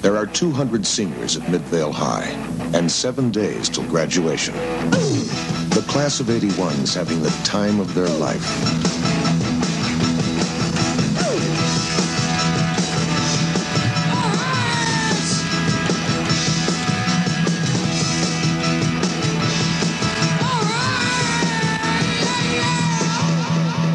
[0.00, 2.28] There are 200 seniors at Midvale High
[2.72, 4.54] and seven days till graduation.
[4.54, 8.44] The class of 81 is having the time of their life.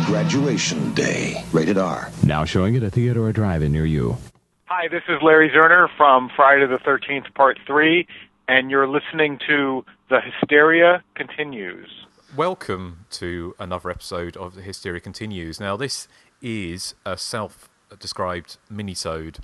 [0.07, 2.11] Graduation Day, rated R.
[2.23, 4.17] Now showing at a theater or drive-in near you.
[4.75, 8.07] Hi, this is Larry Zerner from Friday the 13th, Part 3,
[8.47, 11.87] and you're listening to The Hysteria Continues.
[12.35, 15.59] Welcome to another episode of The Hysteria Continues.
[15.59, 16.07] Now, this
[16.41, 19.37] is a self-described mini-sode,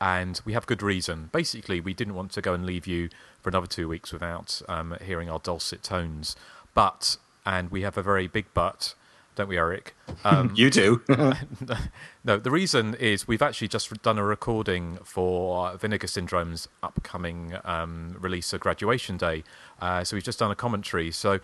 [0.00, 1.30] and we have good reason.
[1.32, 3.10] Basically, we didn't want to go and leave you
[3.42, 6.34] for another two weeks without um, hearing our dulcet tones.
[6.74, 8.96] But, and we have a very big but,
[9.34, 9.94] don't we, Eric?
[10.24, 11.02] Um, You do.
[12.24, 18.16] no, the reason is we've actually just done a recording for Vinegar Syndrome's upcoming um,
[18.18, 19.44] release of Graduation Day.
[19.82, 21.10] Uh, so we've just done a commentary.
[21.10, 21.40] So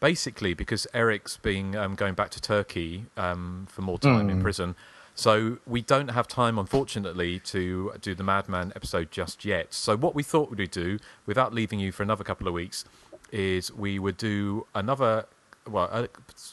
[0.00, 4.74] basically, because Eric's been um, going back to Turkey um, for more time in prison,
[5.14, 9.72] so we don't have time, unfortunately, to do the Madman episode just yet.
[9.72, 12.84] So what we thought we'd do, without leaving you for another couple of weeks,
[13.30, 15.26] is we would do another
[15.68, 16.08] well, a,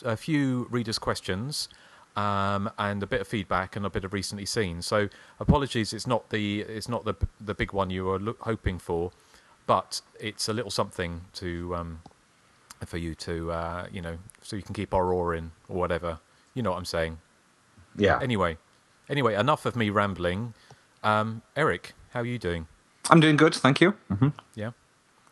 [0.10, 1.68] a few readers' questions
[2.16, 4.82] um, and a bit of feedback and a bit of recently seen.
[4.82, 5.10] So
[5.40, 9.12] apologies, it's not the it's not the the big one you were lo- hoping for,
[9.68, 12.02] but it's a little something to um,
[12.86, 16.20] for you to uh, you know so you can keep our awe in or whatever.
[16.54, 17.20] You know what I'm saying.
[17.98, 18.20] yeah.
[18.22, 18.58] Anyway,
[19.10, 20.54] anyway, enough of me rambling.
[21.04, 22.68] Um, Eric, how are you doing?
[23.10, 23.92] I'm doing good, thank you.
[24.10, 24.72] hmm Yeah.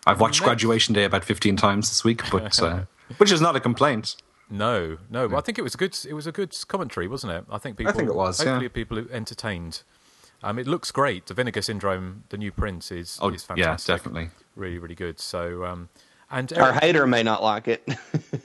[0.08, 2.86] I've watched Graduation Day about 15 times this week, but uh,
[3.18, 4.16] which is not a complaint.
[4.52, 5.28] No, no.
[5.30, 5.96] but I think it was a good.
[6.08, 7.46] It was a good commentary, wasn't it?
[7.52, 7.94] I think people.
[7.94, 8.70] I think it was, Hopefully, yeah.
[8.70, 9.84] people are entertained.
[10.42, 11.26] Um, it looks great.
[11.28, 13.96] The Vinegar Syndrome, the new print is Oh, is yeah, fantastic.
[13.98, 14.30] definitely.
[14.56, 15.20] really, really good.
[15.20, 15.90] So, um,
[16.32, 17.88] and Our Eric- hater may not like it.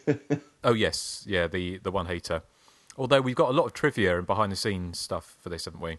[0.65, 2.43] oh yes, yeah, the the one hater.
[2.99, 5.81] Although we've got a lot of trivia and behind the scenes stuff for this, haven't
[5.81, 5.99] we?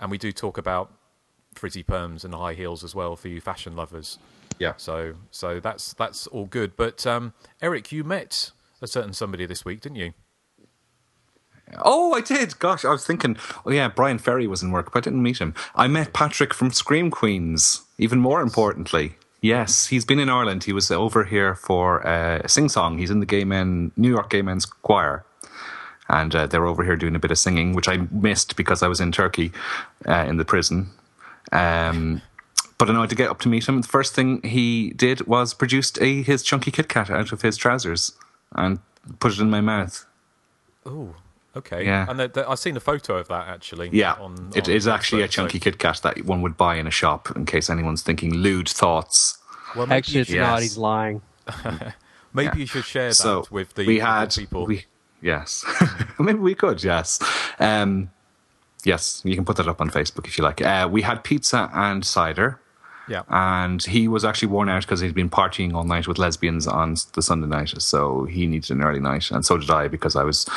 [0.00, 0.92] And we do talk about
[1.54, 4.18] frizzy perms and high heels as well for you fashion lovers.
[4.58, 4.74] Yeah.
[4.76, 6.76] So, so that's that's all good.
[6.76, 10.12] But um, Eric, you met a certain somebody this week, didn't you?
[11.78, 12.58] Oh, I did.
[12.58, 15.38] Gosh, I was thinking, oh yeah, Bryan Ferry was in work, but I didn't meet
[15.38, 15.54] him.
[15.74, 19.14] I met Patrick from Scream Queens, even more importantly.
[19.40, 20.64] Yes, he's been in Ireland.
[20.64, 22.98] He was over here for uh, a sing song.
[22.98, 25.24] He's in the Gay Men, New York Gay Men's Choir.
[26.08, 28.88] And uh, they're over here doing a bit of singing, which I missed because I
[28.88, 29.52] was in Turkey
[30.06, 30.90] uh, in the prison.
[31.52, 32.22] Um,
[32.84, 33.80] but I know to get up to meet him.
[33.80, 37.56] The first thing he did was produced a his chunky Kit Kat out of his
[37.56, 38.12] trousers
[38.54, 38.78] and
[39.20, 40.04] put it in my mouth.
[40.84, 41.14] Oh,
[41.56, 41.86] okay.
[41.86, 42.04] Yeah.
[42.06, 43.88] And the, the, I've seen a photo of that actually.
[43.90, 46.74] Yeah, on, it on is actually a chunky so- Kit Kat that one would buy
[46.76, 47.34] in a shop.
[47.34, 49.38] In case anyone's thinking lewd thoughts.
[49.74, 50.46] Well, maybe, Actually, it's Yes.
[50.50, 50.60] not.
[50.62, 51.22] He's lying.
[52.34, 52.54] maybe yeah.
[52.56, 54.66] you should share that So with the we had people.
[54.66, 54.84] we
[55.22, 55.64] yes
[56.18, 57.18] maybe we could yes
[57.58, 58.10] um,
[58.84, 60.60] yes you can put that up on Facebook if you like.
[60.60, 62.60] Uh, we had pizza and cider.
[63.08, 63.22] Yeah.
[63.28, 66.96] And he was actually worn out because he'd been partying all night with lesbians on
[67.14, 67.74] the Sunday night.
[67.80, 69.30] So he needed an early night.
[69.30, 70.48] And so did I because I was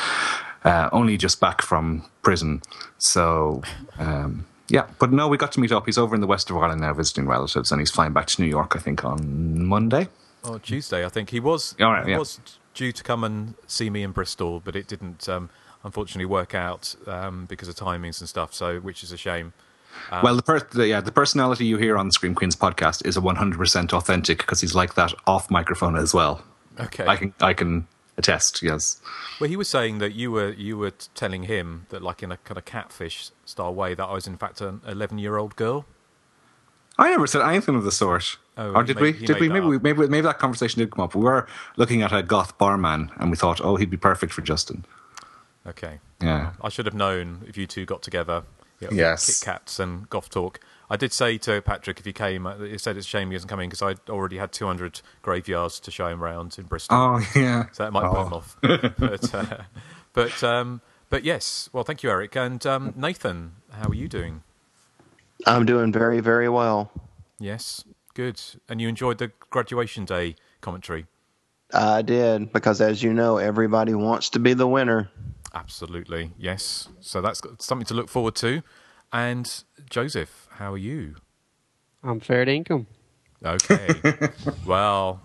[0.64, 2.62] uh, only just back from prison.
[2.98, 3.62] So,
[3.98, 4.86] um, yeah.
[4.98, 5.86] But no, we got to meet up.
[5.86, 8.42] He's over in the west of Ireland now visiting relatives and he's flying back to
[8.42, 10.08] New York, I think, on Monday.
[10.44, 11.74] oh, Tuesday, I think he was.
[11.80, 12.18] All right, he yeah.
[12.18, 12.40] was
[12.74, 15.50] due to come and see me in Bristol, but it didn't um,
[15.84, 18.54] unfortunately work out um, because of timings and stuff.
[18.54, 19.52] So, which is a shame.
[20.10, 23.06] Um, well, the, per- the, yeah, the personality you hear on the Scream Queens podcast
[23.06, 26.42] is a 100% authentic because he's like that off microphone as well.
[26.80, 27.06] Okay.
[27.06, 27.86] I can, I can
[28.16, 29.00] attest, yes.
[29.40, 32.36] Well, he was saying that you were you were telling him that, like in a
[32.38, 35.86] kind of catfish style way, that I was in fact an eleven-year-old girl.
[36.98, 38.38] I never said anything of the sort.
[38.56, 39.26] Oh, or did made- we?
[39.26, 39.48] Did we?
[39.48, 41.14] Maybe, we maybe maybe that conversation did come up.
[41.14, 44.42] We were looking at a goth barman, and we thought, oh, he'd be perfect for
[44.42, 44.84] Justin.
[45.66, 46.00] Okay.
[46.20, 46.52] Yeah.
[46.60, 48.42] I should have known if you two got together.
[48.80, 49.40] Yeah, Yes.
[49.40, 50.60] Kit Kats and Golf Talk.
[50.90, 53.36] I did say to Patrick if he came, uh, he said it's a shame he
[53.36, 56.96] isn't coming because I already had 200 graveyards to show him around in Bristol.
[56.96, 57.66] Oh yeah.
[57.72, 58.14] So that might Oh.
[58.14, 58.56] put him off.
[58.98, 59.62] but, uh,
[60.14, 60.80] but, um,
[61.10, 62.36] but yes, well, thank you, Eric.
[62.36, 64.42] And um, Nathan, how are you doing?
[65.46, 66.90] I'm doing very, very well.
[67.38, 67.84] Yes,
[68.14, 68.40] good.
[68.68, 71.06] And you enjoyed the graduation day commentary?
[71.72, 75.10] I did because, as you know, everybody wants to be the winner.
[75.54, 76.88] Absolutely, yes.
[77.00, 78.62] So that's got something to look forward to.
[79.12, 81.16] And Joseph, how are you?
[82.02, 82.86] I'm fair income.
[83.44, 83.88] Okay.
[84.66, 85.20] well,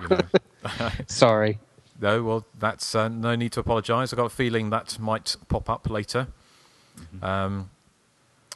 [0.00, 0.20] you know,
[1.06, 1.58] Sorry.
[2.00, 4.12] no, well, that's uh, no need to apologise.
[4.12, 6.28] I've got a feeling that might pop up later.
[7.22, 7.70] Um,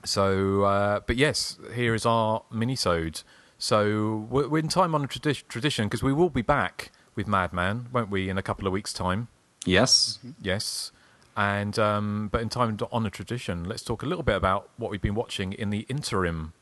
[0.04, 3.22] So, uh, but yes, here is our mini-sode.
[3.58, 7.26] So we're, we're in time on a tradi- tradition because we will be back with
[7.26, 9.28] Madman, won't we, in a couple of weeks' time?
[9.64, 10.18] Yes.
[10.42, 10.92] Yes.
[11.36, 14.90] And um, but in time to honour tradition, let's talk a little bit about what
[14.90, 16.52] we've been watching in the interim.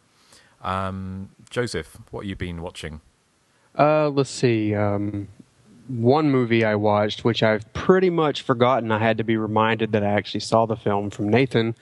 [0.62, 3.00] Um, Joseph, what have you been watching?
[3.78, 4.74] Uh, let's see.
[4.74, 5.28] Um,
[5.88, 8.90] one movie I watched, which I've pretty much forgotten.
[8.92, 11.74] I had to be reminded that I actually saw the film from Nathan.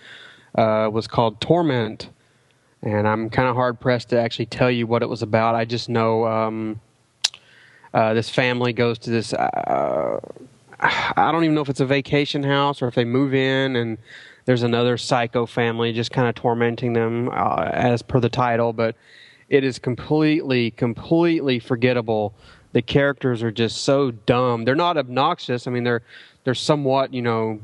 [0.53, 2.11] Uh, was called Torment,
[2.83, 5.55] and I'm kind of hard pressed to actually tell you what it was about.
[5.55, 6.81] I just know um,
[7.95, 9.33] uh, this family goes to this.
[10.81, 13.99] I don't even know if it's a vacation house or if they move in and
[14.47, 18.97] there's another psycho family just kind of tormenting them uh, as per the title, but
[19.49, 22.35] it is completely, completely forgettable.
[22.73, 24.65] The characters are just so dumb.
[24.65, 25.67] They're not obnoxious.
[25.67, 26.03] I mean, they're
[26.45, 27.61] they're somewhat, you know,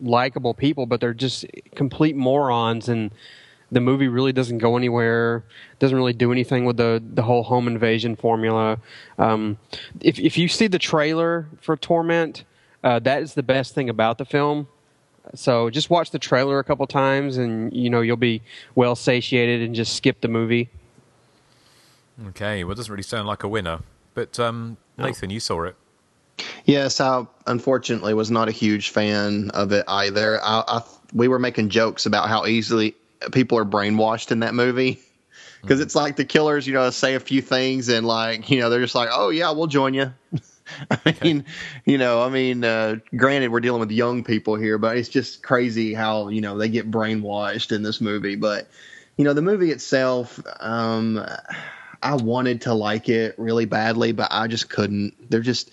[0.00, 2.88] likable people, but they're just complete morons.
[2.88, 3.10] And
[3.72, 5.44] the movie really doesn't go anywhere.
[5.78, 8.78] Doesn't really do anything with the the whole home invasion formula.
[9.18, 9.58] Um,
[10.00, 12.44] if if you see the trailer for Torment,
[12.82, 14.68] uh, that is the best thing about the film.
[15.34, 18.42] So just watch the trailer a couple times, and you know you'll be
[18.74, 20.70] well satiated, and just skip the movie.
[22.28, 23.80] Okay, well, it doesn't really sound like a winner.
[24.14, 25.76] But um, Nathan, you saw it.
[26.64, 30.40] Yes, I unfortunately was not a huge fan of it either.
[30.42, 30.82] I, I
[31.12, 32.94] we were making jokes about how easily
[33.32, 34.98] people are brainwashed in that movie
[35.62, 38.70] because it's like the killers, you know, say a few things and like you know
[38.70, 40.12] they're just like, oh yeah, we'll join you.
[40.90, 41.44] I mean,
[41.84, 45.42] you know, I mean, uh, granted, we're dealing with young people here, but it's just
[45.42, 48.36] crazy how you know they get brainwashed in this movie.
[48.36, 48.68] But
[49.16, 51.24] you know, the movie itself, um,
[52.02, 55.30] I wanted to like it really badly, but I just couldn't.
[55.30, 55.70] They're just.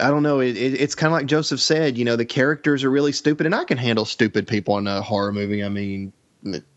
[0.00, 0.40] I don't know.
[0.40, 1.96] It, it, it's kind of like Joseph said.
[1.96, 5.02] You know, the characters are really stupid, and I can handle stupid people in a
[5.02, 5.62] horror movie.
[5.62, 6.12] I mean,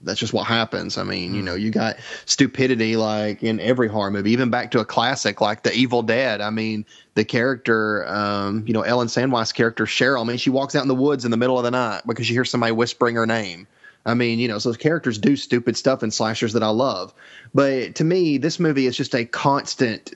[0.02, 0.98] that's just what happens.
[0.98, 4.80] I mean, you know, you got stupidity like in every horror movie, even back to
[4.80, 6.40] a classic like The Evil Dead.
[6.42, 6.86] I mean,
[7.16, 10.22] the character, um, you know, Ellen Sandweiss' character Cheryl.
[10.22, 12.26] I mean, she walks out in the woods in the middle of the night because
[12.26, 13.68] she hears somebody whispering her name.
[14.06, 17.14] I mean, you know, so those characters do stupid stuff in slashers that I love.
[17.54, 20.14] But to me, this movie is just a constant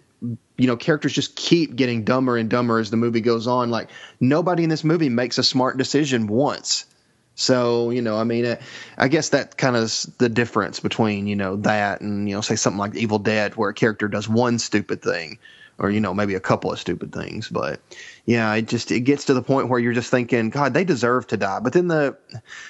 [0.57, 3.71] you know, characters just keep getting dumber and dumber as the movie goes on.
[3.71, 3.89] Like
[4.19, 6.85] nobody in this movie makes a smart decision once.
[7.35, 8.57] So, you know, I mean, uh,
[8.97, 12.55] I guess that kind of the difference between, you know, that and, you know, say
[12.55, 15.39] something like Evil Dead where a character does one stupid thing
[15.79, 17.49] or, you know, maybe a couple of stupid things.
[17.49, 17.79] But
[18.25, 21.25] yeah, it just, it gets to the point where you're just thinking, God, they deserve
[21.27, 21.59] to die.
[21.59, 22.15] But then the,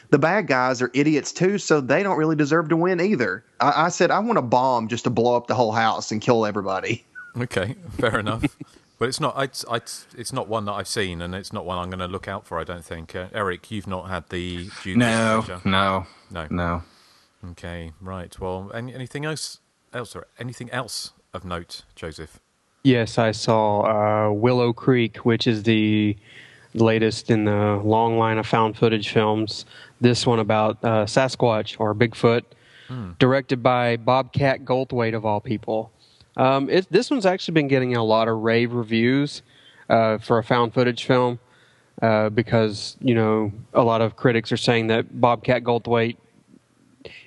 [0.09, 1.57] the bad guys are idiots too.
[1.57, 3.43] So they don't really deserve to win either.
[3.59, 6.21] I, I said, I want a bomb just to blow up the whole house and
[6.21, 7.03] kill everybody.
[7.35, 8.43] Okay, fair enough.
[9.01, 9.33] But it's not.
[9.41, 12.07] It's, it's it's not one that I've seen, and it's not one I'm going to
[12.07, 12.59] look out for.
[12.59, 13.15] I don't think.
[13.15, 15.67] Uh, Eric, you've not had the due No, pleasure?
[15.67, 16.83] no, no, no.
[17.49, 18.39] Okay, right.
[18.39, 19.57] Well, any, anything else?
[19.91, 22.39] Else or anything else of note, Joseph?
[22.83, 26.15] Yes, I saw uh, Willow Creek, which is the
[26.75, 29.65] latest in the long line of found footage films.
[29.99, 32.43] This one about uh, Sasquatch or Bigfoot,
[33.17, 35.91] directed by Bobcat Goldthwait of all people.
[36.37, 39.41] Um, it, this one's actually been getting a lot of rave reviews
[39.89, 41.39] uh, for a found footage film
[42.01, 46.17] uh, because you know a lot of critics are saying that Bobcat Goldthwait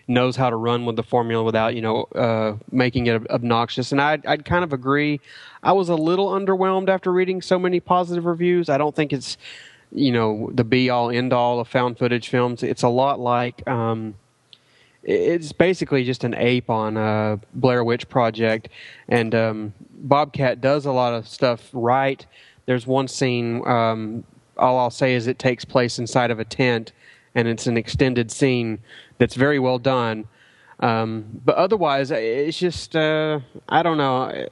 [0.06, 4.00] knows how to run with the formula without you know uh, making it obnoxious, and
[4.00, 5.20] I'd, I'd kind of agree.
[5.62, 8.68] I was a little underwhelmed after reading so many positive reviews.
[8.68, 9.36] I don't think it's
[9.92, 12.62] you know the be all end all of found footage films.
[12.62, 13.66] It's a lot like.
[13.68, 14.14] Um,
[15.04, 18.68] it's basically just an ape on a Blair Witch Project,
[19.08, 22.24] and um, Bobcat does a lot of stuff right.
[22.66, 23.66] There's one scene.
[23.66, 24.24] Um,
[24.56, 26.92] all I'll say is it takes place inside of a tent,
[27.34, 28.78] and it's an extended scene
[29.18, 30.26] that's very well done.
[30.80, 34.46] Um, but otherwise, it's just uh, I don't know.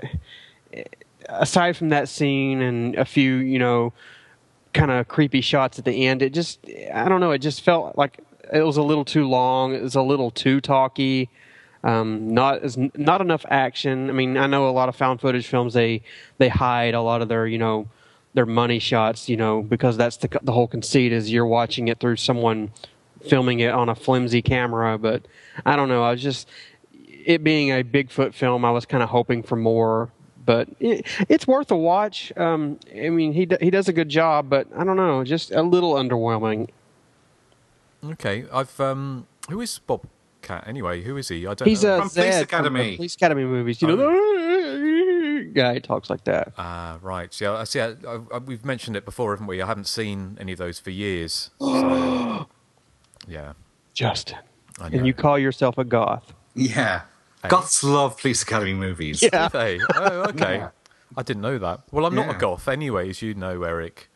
[1.28, 3.92] Aside from that scene and a few, you know,
[4.74, 6.60] kind of creepy shots at the end, it just
[6.92, 7.30] I don't know.
[7.30, 8.20] It just felt like
[8.52, 9.74] it was a little too long.
[9.74, 11.30] It was a little too talky.
[11.84, 14.08] Um, not as not enough action.
[14.08, 16.02] I mean, I know a lot of found footage films they
[16.38, 17.88] they hide a lot of their you know
[18.34, 21.98] their money shots, you know, because that's the the whole conceit is you're watching it
[21.98, 22.70] through someone
[23.26, 24.96] filming it on a flimsy camera.
[24.98, 25.22] But
[25.66, 26.04] I don't know.
[26.04, 26.48] I was just
[26.92, 28.64] it being a Bigfoot film.
[28.64, 30.10] I was kind of hoping for more.
[30.44, 32.32] But it, it's worth a watch.
[32.36, 35.62] Um, I mean, he he does a good job, but I don't know, just a
[35.62, 36.68] little underwhelming.
[38.04, 40.06] Okay, I've um, who is Bob
[40.42, 41.02] Cat anyway?
[41.02, 41.46] Who is he?
[41.46, 41.96] I don't He's know.
[41.96, 42.96] a From Police Zed from Academy.
[42.96, 43.80] Police Academy movies.
[43.80, 46.52] You know, the guy talks like that.
[46.58, 47.38] Ah, right.
[47.40, 47.80] Yeah, I see.
[47.80, 47.94] I,
[48.32, 49.62] I, we've mentioned it before, haven't we?
[49.62, 51.50] I haven't seen any of those for years.
[51.60, 52.46] So,
[53.28, 53.52] yeah.
[53.94, 54.38] Justin.
[54.80, 56.32] And you call yourself a goth.
[56.54, 57.02] Yeah.
[57.48, 59.22] Goths love Police Academy movies.
[59.22, 59.48] Yeah.
[59.48, 59.80] Do they?
[59.94, 60.56] Oh, okay.
[60.58, 60.68] Yeah.
[61.14, 61.82] I didn't know that.
[61.90, 62.36] Well, I'm not Yeah.
[62.36, 63.20] a goth, anyways.
[63.20, 64.08] You know, Eric.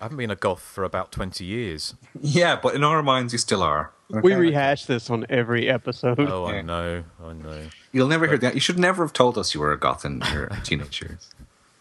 [0.00, 1.94] I haven't been a goth for about twenty years.
[2.20, 3.92] Yeah, but in our minds, you still are.
[4.08, 6.18] We rehash this on every episode.
[6.18, 7.04] Oh, I know.
[7.24, 7.68] I know.
[7.92, 8.54] You'll never hear that.
[8.54, 11.30] You should never have told us you were a goth in your teenage years.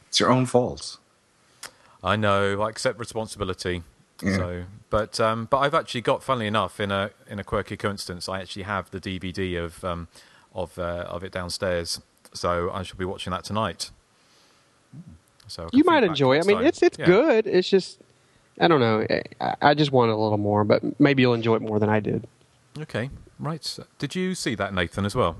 [0.10, 0.98] It's your own fault.
[2.04, 2.62] I know.
[2.62, 3.82] I accept responsibility.
[4.22, 4.36] Yeah.
[4.38, 8.28] So, but um, but I've actually got, funnily enough, in a in a quirky coincidence,
[8.30, 10.08] I actually have the DVD of um,
[10.54, 12.00] of uh, of it downstairs.
[12.34, 13.90] So I shall be watching that tonight.
[15.48, 16.44] So you might enjoy it.
[16.46, 17.06] I mean, it's it's Yeah.
[17.08, 17.48] good.
[17.48, 18.00] It's just
[18.60, 19.06] I don't know.
[19.40, 22.00] I, I just want a little more, but maybe you'll enjoy it more than I
[22.00, 22.28] did.
[22.78, 23.80] Okay, right.
[23.98, 25.38] Did you see that, Nathan, as well?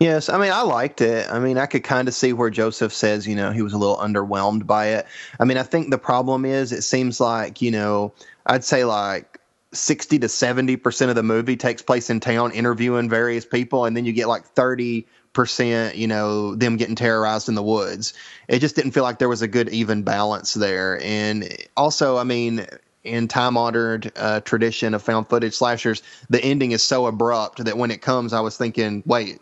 [0.00, 1.30] Yes, I mean I liked it.
[1.30, 3.78] I mean I could kind of see where Joseph says you know he was a
[3.78, 5.06] little underwhelmed by it.
[5.38, 8.14] I mean I think the problem is it seems like you know
[8.46, 9.38] I'd say like
[9.74, 13.94] sixty to seventy percent of the movie takes place in town interviewing various people, and
[13.94, 18.14] then you get like thirty percent you know them getting terrorized in the woods.
[18.48, 22.24] It just didn't feel like there was a good even balance there, and also I
[22.24, 22.66] mean
[23.02, 27.76] in time honored uh, tradition of found footage slashers, the ending is so abrupt that
[27.78, 29.40] when it comes, I was thinking, wait,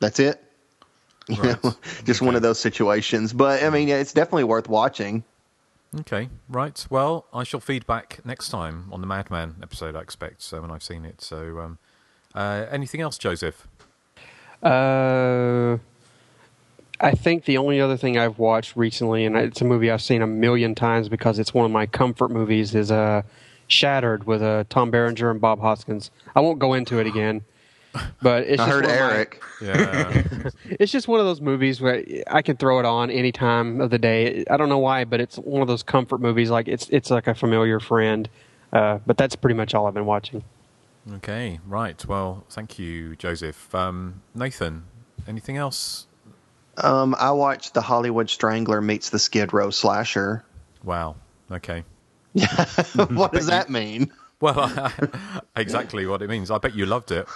[0.00, 0.42] that's it.
[1.28, 1.62] You Right.
[1.62, 3.32] know, just one of those situations.
[3.34, 5.24] But I mean, it's definitely worth watching.
[6.00, 6.86] Okay, right.
[6.90, 9.94] Well, I shall feed back next time on the Madman episode.
[9.94, 11.20] I expect so when I've seen it.
[11.20, 11.78] So, um,
[12.34, 13.66] uh, anything else, Joseph?
[14.62, 15.78] Uh,
[17.00, 20.20] I think the only other thing I've watched recently, and it's a movie I've seen
[20.22, 23.22] a million times because it's one of my comfort movies, is uh,
[23.68, 26.10] Shattered with uh, Tom Berenger and Bob Hoskins.
[26.34, 27.42] I won't go into it again,
[28.22, 29.42] but it's I just heard one of my- Eric.
[29.60, 30.22] Yeah.
[30.64, 33.90] it's just one of those movies where I can throw it on any time of
[33.90, 34.44] the day.
[34.50, 36.48] I don't know why, but it's one of those comfort movies.
[36.50, 38.28] Like it's it's like a familiar friend.
[38.72, 40.42] Uh, but that's pretty much all I've been watching.
[41.14, 42.04] Okay, right.
[42.06, 43.74] Well, thank you, Joseph.
[43.74, 44.84] Um, Nathan,
[45.26, 46.06] anything else?
[46.76, 50.44] Um, I watched The Hollywood Strangler meets the Skid Row Slasher.
[50.84, 51.16] Wow.
[51.50, 51.84] Okay.
[53.08, 54.12] what does that mean?
[54.40, 54.92] Well,
[55.56, 56.50] exactly what it means.
[56.50, 57.26] I bet you loved it.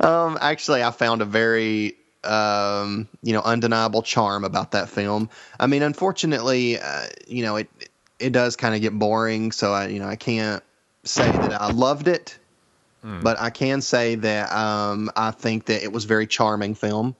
[0.00, 5.30] Um, actually, I found a very um, you know undeniable charm about that film.
[5.58, 7.68] I mean, unfortunately, uh, you know it
[8.18, 10.62] it does kind of get boring, so I you know I can't
[11.04, 12.38] say that I loved it,
[13.22, 17.14] but I can say that um, I think that it was a very charming film,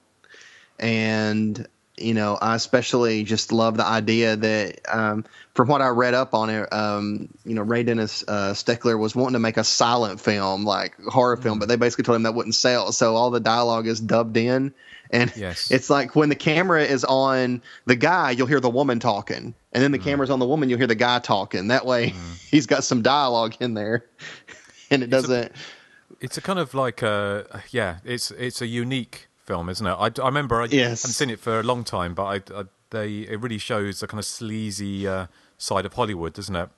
[0.79, 1.67] and
[1.97, 5.25] you know I especially just love the idea that um,
[5.55, 9.15] from what I read up on it, um, you know Ray Dennis uh, Steckler was
[9.15, 12.35] wanting to make a silent film like horror film, but they basically told him that
[12.35, 14.73] wouldn't sell, so all the dialogue is dubbed in.
[15.09, 15.71] And Yes.
[15.71, 19.83] it's like when the camera is on the guy, you'll hear the woman talking, and
[19.83, 21.69] then the camera's on the woman, you'll hear the guy talking.
[21.69, 22.13] That way,
[22.51, 24.05] he's got some dialogue in there,
[24.91, 25.53] and it doesn't.
[26.19, 27.97] It's a kind of like a yeah.
[28.05, 29.91] It's it's a unique film, isn't it?
[29.91, 31.03] I, I remember I Yes.
[31.03, 34.07] haven't seen it for a long time, but I, I they it really shows the
[34.07, 36.69] kind of sleazy uh, side of Hollywood, doesn't it?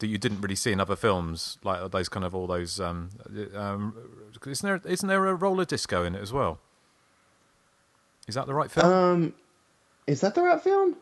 [0.00, 2.80] That you didn't really see in other films, like those kind of all those.
[2.80, 3.10] Um,
[3.54, 3.94] um,
[4.46, 6.58] isn't there isn't there a roller disco in it as well?
[8.26, 8.86] Is that the right film?
[8.92, 9.34] Um,
[10.06, 10.96] is that the right film?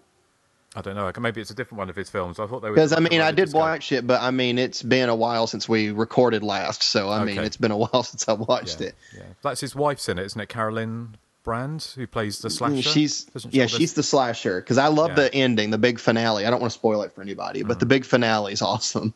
[0.74, 1.12] I don't know.
[1.20, 2.38] Maybe it's a different one of his films.
[2.38, 4.82] I thought they were Because I mean, I did watch it, but I mean, it's
[4.82, 8.26] been a while since we recorded last, so I mean, it's been a while since
[8.26, 8.94] I watched Yeah, it.
[9.14, 9.22] yeah.
[9.42, 10.48] That's his wife's in it, isn't it?
[10.48, 12.76] Carolyn Brandt, who plays the slasher.
[12.76, 14.60] Mm, She's Doesn't yeah, she- she's the slasher.
[14.62, 15.14] Because I love Yeah.
[15.16, 16.46] the ending, the big finale.
[16.46, 19.12] I don't want to spoil it for anybody, but the big finale is awesome.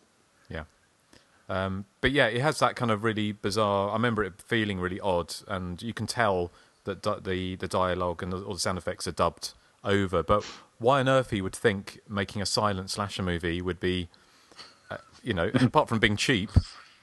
[0.50, 0.64] Yeah.
[1.48, 3.90] Um, but yeah, it has that kind of really bizarre.
[3.90, 6.50] I remember it feeling really odd, and you can tell
[6.84, 10.22] that the the dialogue and the, all the sound effects are dubbed over.
[10.22, 10.44] But
[10.78, 14.08] why on earth he would think making a silent slasher movie would be,
[14.90, 16.50] uh, you know, apart from being cheap,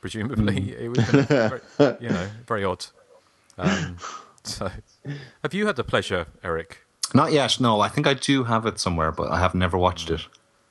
[0.02, 1.62] presumably, it was kind very,
[2.00, 2.86] you know very odd.
[3.58, 3.98] Um,
[4.44, 4.72] so,
[5.44, 6.80] have you had the pleasure, Eric?
[7.14, 7.60] Not yet.
[7.60, 10.22] No, I think I do have it somewhere, but I have never watched it.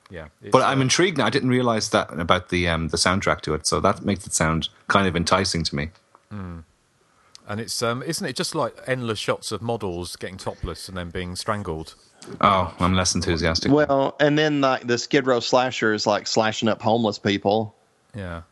[0.09, 1.17] Yeah, But I'm uh, intrigued.
[1.17, 1.25] now.
[1.25, 4.33] I didn't realize that about the um, the soundtrack to it, so that makes it
[4.33, 5.89] sound kind of enticing to me.
[6.29, 11.09] and it's um, isn't it just like endless shots of models getting topless and then
[11.09, 11.95] being strangled?
[12.41, 13.71] Oh, I'm less enthusiastic.
[13.71, 17.75] Well, and then like the Skid Row slasher is like slashing up homeless people.
[18.15, 18.43] Yeah.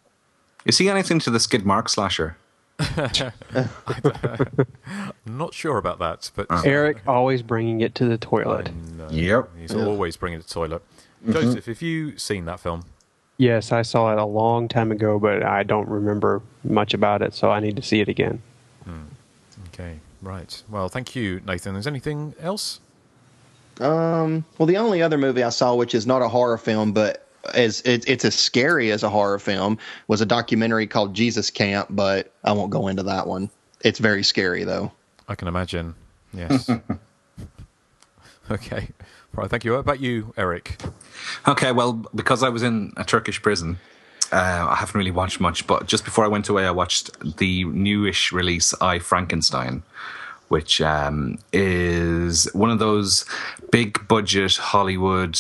[0.65, 2.37] Is he anything to the Skid Mark slasher?
[2.79, 3.69] I'm
[5.25, 8.71] not sure about that, but Eric always bringing it to the toilet.
[9.09, 9.49] Yep.
[9.59, 10.81] he's always bringing it to the toilet.
[11.23, 11.33] Mm-hmm.
[11.33, 12.85] Joseph, have you seen that film?
[13.37, 17.33] Yes, I saw it a long time ago, but I don't remember much about it,
[17.33, 18.41] so I need to see it again.
[19.73, 20.61] Okay, right.
[20.69, 21.75] Well, thank you, Nathan.
[21.75, 22.79] Is anything else?
[23.81, 27.27] Um, well, the only other movie I saw, which is not a horror film, but
[27.53, 31.87] as it, it's as scary as a horror film was a documentary called Jesus Camp,
[31.89, 33.49] but I won't go into that one.
[33.83, 34.91] It's very scary though.
[35.27, 35.95] I can imagine.
[36.33, 36.69] Yes.
[38.51, 38.89] okay.
[39.33, 39.49] Right.
[39.49, 39.71] Thank you.
[39.71, 40.81] What about you, Eric?
[41.47, 43.79] Okay, well, because I was in a Turkish prison,
[44.31, 45.65] uh, I haven't really watched much.
[45.67, 49.83] But just before I went away, I watched the newish release, I Frankenstein,
[50.51, 53.25] which um, is one of those
[53.71, 55.35] big budget Hollywood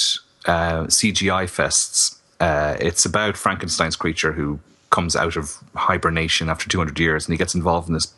[0.45, 2.17] uh, CGI fests.
[2.39, 4.57] Uh, it's about Frankenstein's creature who
[4.89, 8.13] comes out of hibernation after 200 years and he gets involved in this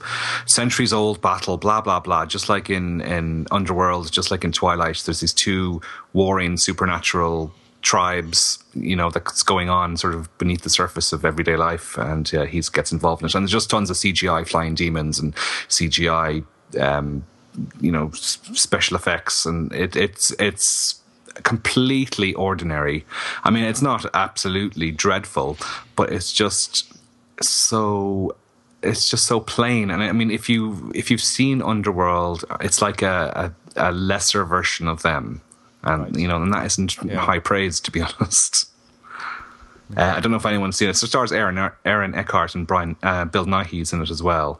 [0.45, 4.99] centuries old battle blah blah blah just like in in underworld just like in twilight
[5.05, 5.79] there's these two
[6.13, 11.55] warring supernatural tribes you know that's going on sort of beneath the surface of everyday
[11.55, 14.73] life and uh, he gets involved in it and there's just tons of cgi flying
[14.73, 15.35] demons and
[15.69, 16.43] cgi
[16.79, 17.25] um,
[17.79, 20.99] you know s- special effects and it, it's it's
[21.41, 23.05] completely ordinary.
[23.43, 25.57] I mean, it's not absolutely dreadful,
[25.95, 26.93] but it's just
[27.41, 28.35] so
[28.81, 29.89] it's just so plain.
[29.89, 34.45] And I mean, if you if you've seen Underworld, it's like a a, a lesser
[34.45, 35.41] version of them,
[35.83, 36.15] and right.
[36.15, 37.17] you know, and that isn't yeah.
[37.17, 38.69] high praise to be honest.
[39.95, 40.95] Uh, I don't know if anyone's seen it.
[40.95, 44.59] So it stars Aaron Aaron Eckhart and Brian uh, Bill Nighy's in it as well.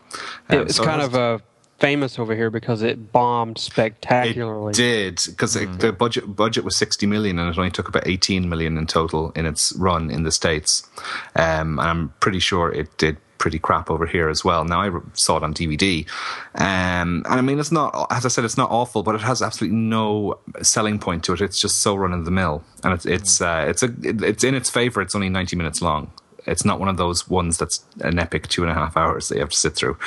[0.49, 1.41] Um, it's so kind it was, of a
[1.83, 4.71] famous over here because it bombed spectacularly.
[4.71, 5.79] It did because mm.
[5.81, 9.31] the budget budget was sixty million and it only took about eighteen million in total
[9.31, 10.87] in its run in the states.
[11.35, 14.63] Um, and I'm pretty sure it did pretty crap over here as well.
[14.63, 16.07] Now I saw it on DVD,
[16.55, 19.41] um, and I mean it's not as I said it's not awful, but it has
[19.41, 21.41] absolutely no selling point to it.
[21.41, 24.55] It's just so run of the mill, and it's it's uh, it's a it's in
[24.55, 25.01] its favor.
[25.01, 26.13] It's only ninety minutes long
[26.45, 29.35] it's not one of those ones that's an epic two and a half hours that
[29.35, 29.97] you have to sit through,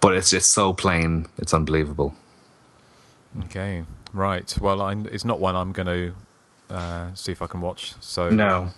[0.00, 2.14] but it's just so plain, it's unbelievable.
[3.44, 4.56] Okay, right.
[4.60, 6.14] Well, I, it's not one I'm going to
[6.74, 7.94] uh, see if I can watch.
[8.00, 8.70] So no.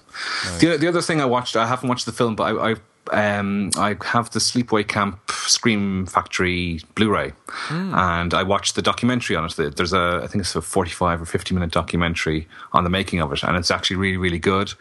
[0.44, 0.58] no.
[0.58, 2.76] The, the other thing I watched, I haven't watched the film, but I, I
[3.12, 7.32] um, I have the Sleepaway Camp Scream Factory Blu-ray,
[7.68, 7.96] mm.
[7.96, 9.76] and I watched the documentary on it.
[9.76, 13.32] There's a, I think it's a 45 or 50 minute documentary on the making of
[13.32, 14.74] it, and it's actually really, really good.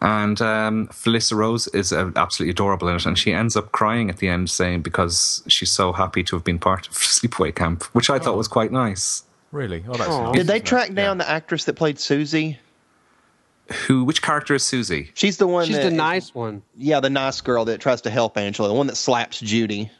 [0.00, 4.10] And um, Felissa Rose is uh, absolutely adorable in it, and she ends up crying
[4.10, 7.84] at the end, saying because she's so happy to have been part of Sleepaway Camp,
[7.94, 8.18] which I oh.
[8.18, 9.24] thought was quite nice.
[9.52, 9.84] Really?
[9.86, 10.34] Oh, that's nice.
[10.34, 11.24] Did they track down yeah.
[11.24, 12.58] the actress that played Susie?
[13.86, 14.04] Who?
[14.04, 15.10] Which character is Susie?
[15.14, 15.66] She's the one.
[15.66, 16.62] She's that, the nice one.
[16.76, 19.90] Yeah, the nice girl that tries to help Angela, the one that slaps Judy.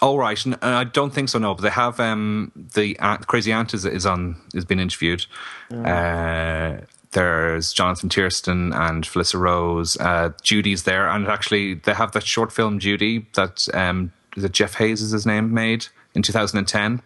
[0.00, 1.38] Oh right, and I don't think so.
[1.38, 5.26] No, but they have um, the uh, crazy aunt is, is on is been interviewed.
[5.70, 6.80] Mm.
[6.80, 9.96] Uh, there's Jonathan Tiersten and Felissa Rose.
[9.96, 14.74] Uh, Judy's there, and actually they have that short film Judy that um, that Jeff
[14.74, 17.02] Hayes is his name made in 2010.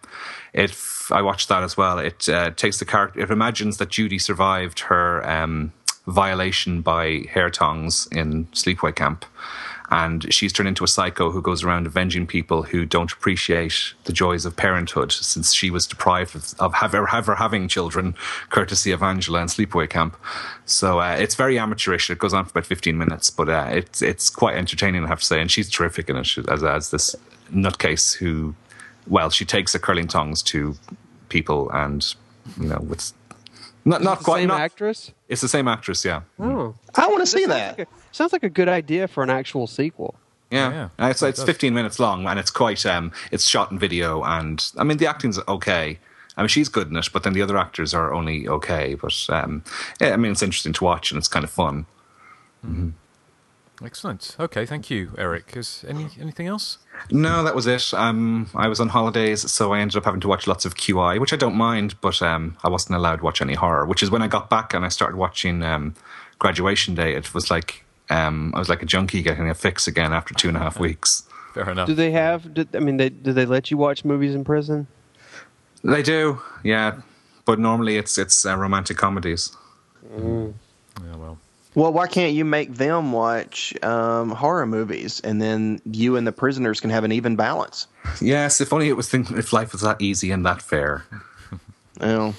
[0.53, 0.75] It
[1.11, 1.99] I watched that as well.
[1.99, 3.19] It uh, takes the character.
[3.19, 5.73] It imagines that Judy survived her um,
[6.07, 9.25] violation by hair tongs in sleepaway camp,
[9.89, 14.13] and she's turned into a psycho who goes around avenging people who don't appreciate the
[14.13, 18.15] joys of parenthood, since she was deprived of, of ever, ever having children,
[18.49, 20.17] courtesy of Angela and sleepaway camp.
[20.65, 22.09] So uh, it's very amateurish.
[22.09, 25.19] It goes on for about fifteen minutes, but uh, it's it's quite entertaining, I have
[25.19, 25.41] to say.
[25.41, 27.15] And she's terrific in it as as this
[27.51, 28.55] nutcase who
[29.07, 30.75] well, she takes the curling tongs to
[31.29, 32.15] people, and
[32.59, 33.13] you know, with
[33.85, 35.11] not not quite same not, actress.
[35.27, 36.21] It's the same actress, yeah.
[36.39, 37.79] Oh, I want to see that.
[37.79, 40.15] Like a, sounds like a good idea for an actual sequel.
[40.51, 41.09] Yeah, yeah, yeah.
[41.09, 44.83] it's it's 15 minutes long, and it's quite um, it's shot in video, and I
[44.83, 45.99] mean the acting's okay.
[46.35, 48.95] I mean, she's good in it, but then the other actors are only okay.
[48.95, 49.63] But um,
[50.01, 51.85] yeah, I mean, it's interesting to watch and it's kind of fun.
[52.65, 52.89] Mm-hmm.
[53.83, 54.35] Excellent.
[54.39, 55.53] Okay, thank you, Eric.
[55.55, 56.77] Is any anything else?
[57.11, 57.93] No, that was it.
[57.93, 61.19] Um, I was on holidays, so I ended up having to watch lots of QI,
[61.19, 63.85] which I don't mind, but um, I wasn't allowed to watch any horror.
[63.85, 65.95] Which is when I got back and I started watching um,
[66.39, 67.13] Graduation Day.
[67.15, 70.47] It was like um, I was like a junkie getting a fix again after two
[70.47, 71.23] and a half weeks.
[71.53, 71.87] Fair enough.
[71.87, 72.53] Do they have?
[72.53, 74.87] Did, I mean, they, do they let you watch movies in prison?
[75.83, 77.01] They do, yeah.
[77.45, 79.51] But normally it's it's uh, romantic comedies.
[80.15, 80.53] Mm.
[81.03, 81.37] Yeah, well.
[81.75, 86.31] Well, why can't you make them watch um, horror movies, and then you and the
[86.31, 87.87] prisoners can have an even balance?
[88.21, 91.03] Yes, if only it was think- if life was that easy and that fair.
[91.99, 92.35] well,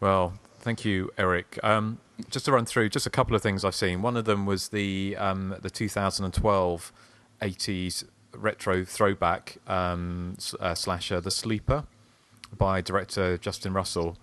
[0.00, 1.58] well, thank you, Eric.
[1.62, 4.02] Um, just to run through just a couple of things I've seen.
[4.02, 6.92] One of them was the um, the 2012
[7.40, 8.04] 80s
[8.34, 11.84] retro throwback um, uh, slasher, The Sleeper,
[12.56, 14.18] by director Justin Russell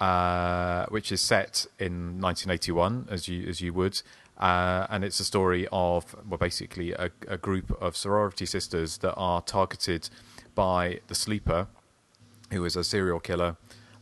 [0.00, 4.00] uh, which is set in 1981, as you as you would,
[4.38, 9.14] uh, and it's a story of well, basically a, a, group of sorority sisters that
[9.14, 10.08] are targeted
[10.54, 11.66] by the sleeper,
[12.52, 13.56] who is a serial killer,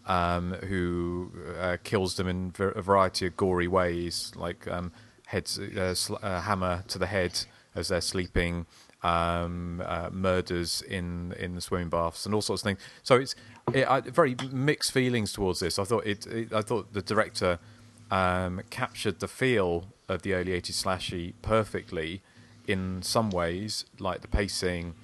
[0.07, 4.93] um, who uh, kills them in a variety of gory ways, like um,
[5.27, 7.41] heads, uh, sl- uh, hammer to the head
[7.75, 8.67] as they're sleeping,
[9.03, 12.79] um, uh, murders in in the swimming baths, and all sorts of things.
[13.03, 13.35] So it's
[13.73, 15.79] it, I, very mixed feelings towards this.
[15.79, 17.59] I thought it, it I thought the director
[18.11, 22.23] um, captured the feel of the early 80s slashy perfectly
[22.69, 24.95] in some ways, like the pacing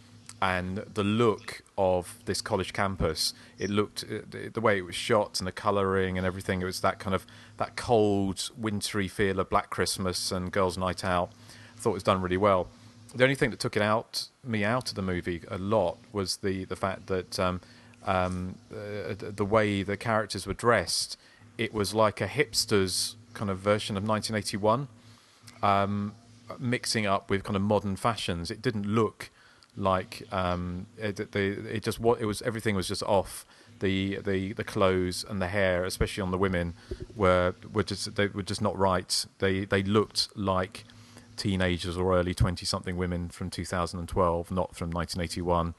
[0.43, 3.33] and the look of this college campus.
[3.59, 6.61] It looked uh, the way it was shot and the colouring and everything.
[6.61, 7.25] It was that kind of
[7.59, 11.31] that cold, wintry feel of Black Christmas and Girls' Night Out.
[11.77, 12.67] I thought it was done really well.
[13.15, 16.39] The only thing that took it out me out of the movie a lot was
[16.39, 17.61] the the fact that um,
[18.05, 21.17] um, uh, the way the characters were dressed.
[21.57, 24.89] It was like a hipster's kind of version of 1981,
[25.63, 26.15] um,
[26.59, 28.51] mixing up with kind of modern fashions.
[28.51, 29.31] It didn't look
[29.77, 32.43] like um, it, it just what it was.
[32.43, 33.47] Everything was just off.
[33.81, 36.75] The, the the clothes and the hair, especially on the women,
[37.17, 39.27] were were just they were just not right.
[39.39, 40.85] They they looked like
[41.37, 45.75] teenagers or early twenty something women from 2012, not from 1981.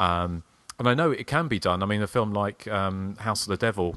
[0.00, 0.42] Um,
[0.78, 1.82] and I know it can be done.
[1.82, 3.96] I mean, a film like um, House of the Devil,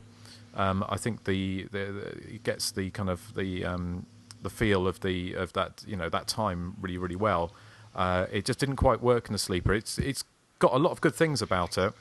[0.56, 4.06] um, I think the, the, the, it gets the kind of the um,
[4.42, 7.54] the feel of the of that you know that time really really well.
[7.98, 9.74] Uh, it just didn't quite work in the sleeper.
[9.74, 10.24] It's it's
[10.60, 11.94] got a lot of good things about it,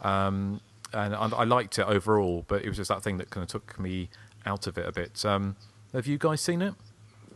[0.00, 0.60] um,
[0.92, 2.44] and I, I, liked it overall.
[2.46, 4.08] But it was just that thing that kind of took me
[4.46, 5.24] out of it a bit.
[5.24, 5.56] Um,
[5.92, 6.74] have you guys seen it?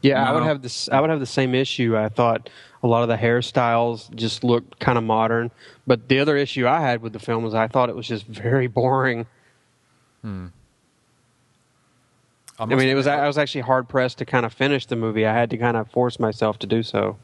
[0.00, 0.30] Yeah, No.
[0.30, 0.88] I would have this.
[0.90, 1.96] I would have the same issue.
[1.96, 2.50] I thought
[2.84, 5.50] a lot of the hairstyles just looked kind of modern.
[5.86, 8.26] But the other issue I had with the film was I thought it was just
[8.26, 9.26] very boring.
[12.58, 13.08] I must mean, it was.
[13.08, 15.26] I was actually hard pressed to kind of finish the movie.
[15.26, 17.16] I had to kind of force myself to do so.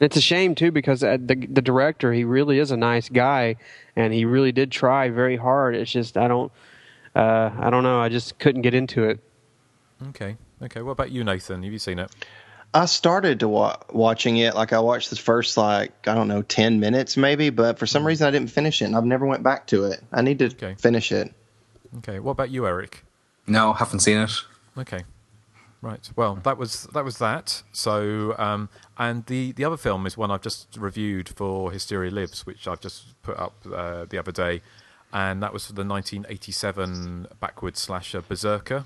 [0.00, 3.56] It's a shame too because uh, the the director he really is a nice guy
[3.96, 5.74] and he really did try very hard.
[5.76, 6.50] It's just I don't.
[7.14, 8.00] Uh, I don't know.
[8.00, 9.18] I just couldn't get into it.
[10.08, 10.80] Okay, okay.
[10.82, 11.62] What about you, Nathan?
[11.62, 12.10] Have you seen it?
[12.72, 14.54] I started to wa- watching it.
[14.54, 18.06] Like I watched the first like I don't know ten minutes maybe, but for some
[18.06, 20.00] reason I didn't finish it, and I've never went back to it.
[20.12, 20.76] I need to Okay.
[20.78, 21.34] finish it.
[21.98, 22.20] Okay.
[22.20, 23.04] What about you, Eric?
[23.46, 24.30] No, haven't seen it.
[24.78, 25.00] Okay.
[25.82, 26.10] Right.
[26.14, 27.62] Well, that was that was that.
[27.72, 32.44] So, um, and the the other film is one I've just reviewed for Hysteria Lives,
[32.44, 34.60] which I've just put up uh, the other day,
[35.10, 38.84] and that was for the 1987 backwards slasher Berserker,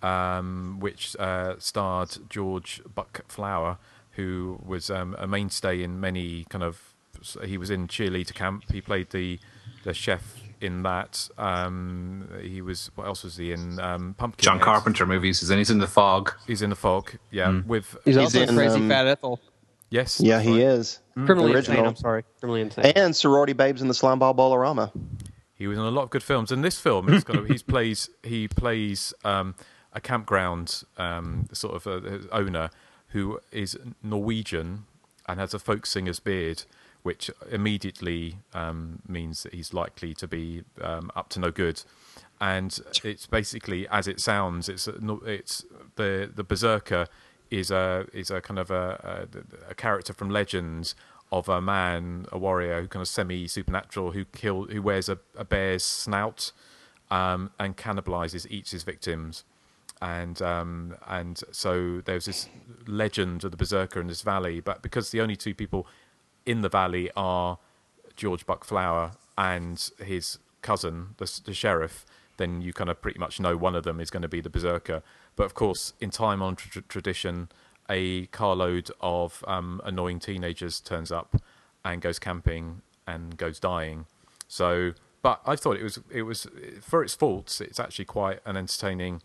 [0.00, 3.78] um, which uh, starred George Buck Flower,
[4.12, 6.94] who was um, a mainstay in many kind of.
[7.44, 8.70] He was in Cheerleader Camp.
[8.70, 9.40] He played the
[9.82, 11.28] the chef in that.
[11.38, 13.78] Um, he was what else was he in?
[13.80, 14.42] Um, Pumpkin.
[14.42, 15.40] John Carpenter movies.
[15.40, 15.58] He's in.
[15.58, 16.32] He's in the fog.
[16.46, 17.12] He's in the fog.
[17.30, 19.40] Yeah, with He's, He's also in, Crazy um, Fat Ethel.
[19.90, 20.20] yes.
[20.20, 20.60] Yeah, he right.
[20.60, 21.00] is.
[21.14, 21.78] Criminally original.
[21.78, 21.86] insane.
[21.88, 22.24] I'm sorry.
[22.40, 22.92] Criminally insane.
[22.94, 24.92] And sorority babes in the Slimeball Bowl-O-Rama.
[25.54, 26.52] He was in a lot of good films.
[26.52, 29.56] In this film, he's got a, he's plays he plays um,
[29.92, 32.70] a campground um, sort of uh owner
[33.08, 34.84] who is Norwegian
[35.26, 36.64] and has a folk singer's beard,
[37.08, 41.82] which immediately um, means that he's likely to be um, up to no good.
[42.38, 44.68] And it's basically as it sounds.
[44.68, 44.86] It's
[45.38, 45.64] it's
[45.96, 47.06] the the berserker
[47.50, 50.94] is a is a kind of a, a, a character from legends
[51.32, 55.18] of a man, a warrior who kind of semi supernatural who kill who wears a,
[55.34, 56.52] a bear's snout
[57.10, 59.44] um, and cannibalizes, eats his victims,
[60.02, 62.50] and um, and so there's this
[62.86, 64.60] legend of the berserker in this valley.
[64.60, 65.86] But because the only two people
[66.48, 67.58] in the valley are
[68.16, 72.06] George Buck Flower and his cousin, the, the sheriff,
[72.38, 74.48] then you kind of pretty much know one of them is going to be the
[74.48, 75.02] berserker.
[75.36, 77.50] But of course, in time on tr- tradition,
[77.90, 81.36] a carload of um, annoying teenagers turns up
[81.84, 84.06] and goes camping and goes dying.
[84.48, 86.46] So, but I thought it was it was
[86.80, 89.20] for its faults, it's actually quite an entertaining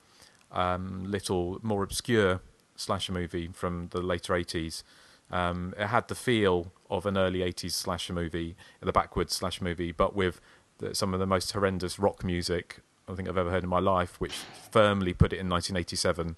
[0.51, 2.41] um, little more obscure
[2.75, 4.83] slasher movie from the later 80s.
[5.31, 9.91] Um, it had the feel of an early 80s slasher movie, the backwards slasher movie,
[9.91, 10.39] but with
[10.77, 13.79] the, some of the most horrendous rock music I think I've ever heard in my
[13.79, 14.33] life, which
[14.71, 16.37] firmly put it in 1987.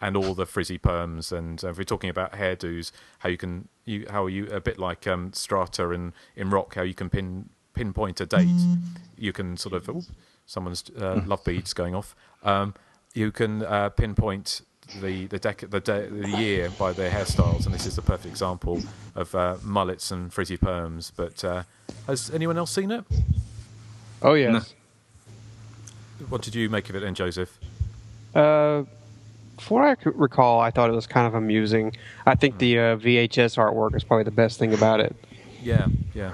[0.00, 3.66] And all the frizzy perms, and uh, if we're talking about hairdos, how you can,
[3.84, 7.48] you how you a bit like um, Strata in in rock, how you can pin
[7.74, 8.46] pinpoint a date.
[9.16, 10.02] You can sort of, oh,
[10.46, 12.14] someone's uh, love beads going off.
[12.44, 12.74] Um,
[13.12, 14.60] you can uh, pinpoint
[15.00, 18.26] the the, dec- the de- the year by their hairstyles, and this is the perfect
[18.26, 18.82] example
[19.14, 21.12] of uh, mullets and frizzy perms.
[21.14, 21.62] But uh,
[22.06, 23.04] has anyone else seen it?
[24.22, 24.74] Oh yes.
[26.28, 27.58] What did you make of it then, Joseph?
[28.34, 28.82] Uh,
[29.60, 31.94] from what I could recall, I thought it was kind of amusing.
[32.26, 35.14] I think the uh, VHS artwork is probably the best thing about it.
[35.62, 36.32] Yeah, yeah.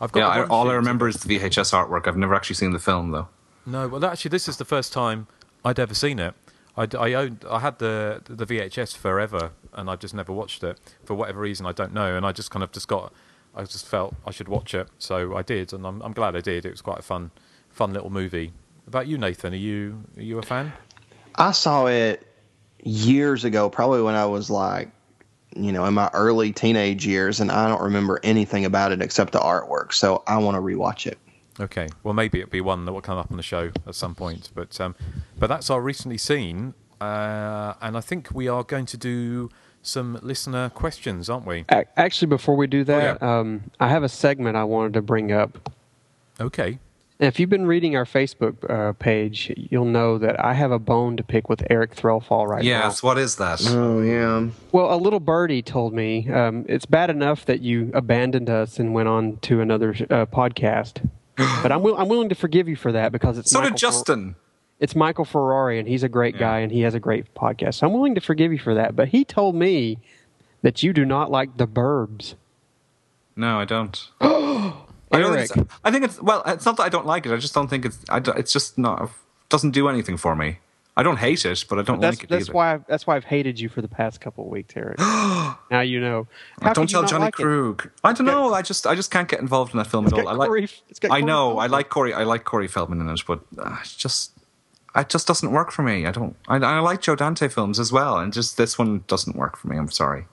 [0.00, 2.08] I've got Yeah, I, all I remember is the VHS artwork.
[2.08, 3.28] I've never actually seen the film though.
[3.64, 5.28] No, well, actually, this is the first time
[5.64, 6.34] I'd ever seen it.
[6.76, 10.78] I, I owned, I had the the VHS forever, and I just never watched it
[11.04, 12.16] for whatever reason I don't know.
[12.16, 13.12] And I just kind of just got,
[13.54, 16.40] I just felt I should watch it, so I did, and I'm I'm glad I
[16.40, 16.64] did.
[16.64, 17.30] It was quite a fun,
[17.70, 18.52] fun little movie.
[18.86, 19.52] About you, Nathan?
[19.52, 20.72] Are you are you a fan?
[21.34, 22.26] I saw it
[22.82, 24.90] years ago, probably when I was like,
[25.54, 29.32] you know, in my early teenage years, and I don't remember anything about it except
[29.32, 29.92] the artwork.
[29.92, 31.18] So I want to rewatch it.
[31.62, 34.14] Okay, well maybe it'll be one that will come up on the show at some
[34.14, 34.50] point.
[34.54, 34.94] But um,
[35.38, 39.48] but that's our recently seen, uh, and I think we are going to do
[39.82, 41.64] some listener questions, aren't we?
[41.96, 43.38] Actually, before we do that, yeah.
[43.38, 45.72] um, I have a segment I wanted to bring up.
[46.40, 46.78] Okay.
[47.20, 50.78] And if you've been reading our Facebook uh, page, you'll know that I have a
[50.80, 52.68] bone to pick with Eric Threlfall right now.
[52.68, 53.64] Yes, what is that?
[53.68, 54.48] Oh yeah.
[54.72, 58.92] Well, a little birdie told me um, it's bad enough that you abandoned us and
[58.92, 62.92] went on to another uh, podcast, but I'm, will- I'm willing to forgive you for
[62.92, 64.36] that because it's So Michael did Justin.
[64.80, 66.40] it's Michael Ferrari, and he's a great Yeah.
[66.40, 67.74] guy, and he has a great podcast.
[67.74, 68.94] So I'm willing to forgive you for that.
[68.96, 69.98] But he told me
[70.62, 72.34] that you do not like the Burbs.
[73.36, 74.08] No, I don't.
[74.20, 75.50] I don't Eric.
[75.50, 76.42] think it's, I think it's well.
[76.46, 77.32] It's not that I don't like it.
[77.32, 77.98] I just don't think it's.
[78.08, 79.10] I it's just not.
[79.48, 80.58] Doesn't do anything for me.
[80.94, 82.52] I don't hate it, but I don't That's like it that's either.
[82.52, 84.98] why I've, that's why I've hated you for the past couple of weeks, Eric.
[84.98, 86.26] now you know.
[86.60, 87.42] How don't tell Johnny like it?
[87.42, 87.90] Krug.
[88.04, 88.52] I don't know.
[88.52, 90.24] I just I just can't get involved in that film It's at all.
[90.26, 90.48] got I like.
[90.48, 91.58] Corey- it's got I Corey know.
[91.58, 92.12] I like Corey.
[92.12, 94.32] I like Corey Feldman in it, but uh, it's just.
[94.94, 96.04] It just doesn't work for me.
[96.06, 96.36] I don't.
[96.46, 99.68] I, I like Joe Dante films as well, and just this one doesn't work for
[99.68, 99.78] me.
[99.78, 100.26] I'm sorry.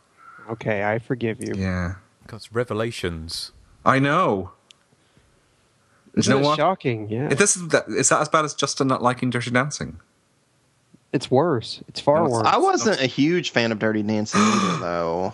[0.52, 1.54] Okay, I forgive you.
[1.56, 3.54] Yeah, Because revelations.
[3.86, 4.52] I know.
[6.13, 6.58] Do Isn't you know it what?
[6.58, 7.08] shocking?
[7.10, 10.02] Yeah, If this is that, is that as bad as Justin not liking Dirty Dancing?
[11.13, 11.82] It's worse.
[11.88, 12.48] It's far No, it's- worse.
[12.48, 15.34] I wasn't a huge fan of Dirty Dancing either, though.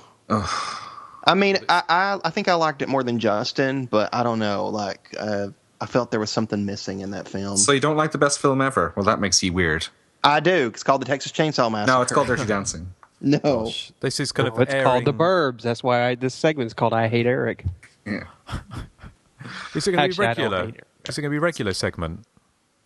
[1.28, 4.40] I mean, I, I I think I liked it more than Justin, but I don't
[4.40, 4.68] know.
[4.68, 5.48] Like, uh,
[5.82, 7.58] I felt there was something missing in that film.
[7.58, 8.94] So you don't like the best film ever?
[8.96, 9.88] Well, that makes you weird.
[10.24, 10.68] I do.
[10.68, 11.92] It's called the Texas Chainsaw Massacre.
[11.98, 12.94] No, it's called Dirty Dancing.
[13.22, 13.40] no.
[13.40, 15.62] Gosh, this is kind No, of it's called the Burbs.
[15.62, 17.66] That's why I, this segment's called "I Hate Eric."
[18.06, 18.24] Yeah.
[19.76, 20.66] Is it going to be regular?
[20.66, 20.88] hate it.
[21.08, 22.22] Is it going to be a regular segment?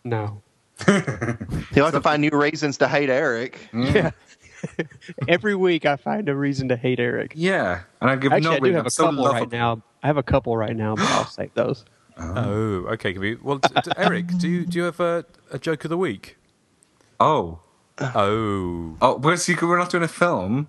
[0.04, 0.42] No.
[1.74, 3.58] He'll have to find new reasons to hate Eric.
[3.72, 3.94] Mm.
[3.94, 4.10] Yeah.
[5.28, 7.32] Every week I find a reason to hate Eric.
[7.34, 8.74] Yeah, and I give Actually, no I do reason.
[8.76, 9.82] have I'm a so couple right now.
[10.02, 11.84] I have a couple right now, but I'll save those.
[12.18, 13.12] Oh, oh okay.
[13.12, 15.90] Can we, well, d- d- Eric, do you do you have a, a joke of
[15.90, 16.36] the week?
[17.18, 17.60] Oh,
[18.14, 20.68] Oh oh, we're, see, we're not doing a film.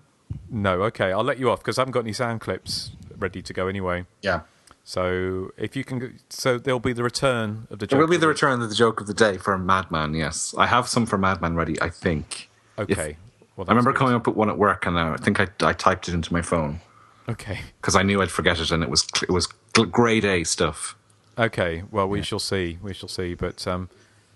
[0.50, 0.82] no.
[0.84, 3.68] Okay, I'll let you off because I haven't got any sound clips ready to go
[3.68, 4.06] anyway.
[4.22, 4.42] Yeah,
[4.84, 7.86] So if you can, so there'll be the return of the.
[7.86, 10.14] it Joke will be of the return of the joke of the day for Madman.
[10.14, 11.80] Yes, I have some for Madman ready.
[11.82, 12.50] I think.
[12.80, 13.18] Okay.
[13.56, 15.74] well, I remember that's coming up with one at work, and I think I, I
[15.74, 16.82] typed it into my phone.
[17.30, 17.60] Okay.
[17.82, 20.96] because I knew I'd forget it, and it was it was grade A stuff.
[21.38, 21.84] Okay.
[21.92, 22.80] Well, we shall see.
[22.82, 23.36] We shall see.
[23.36, 23.90] But um,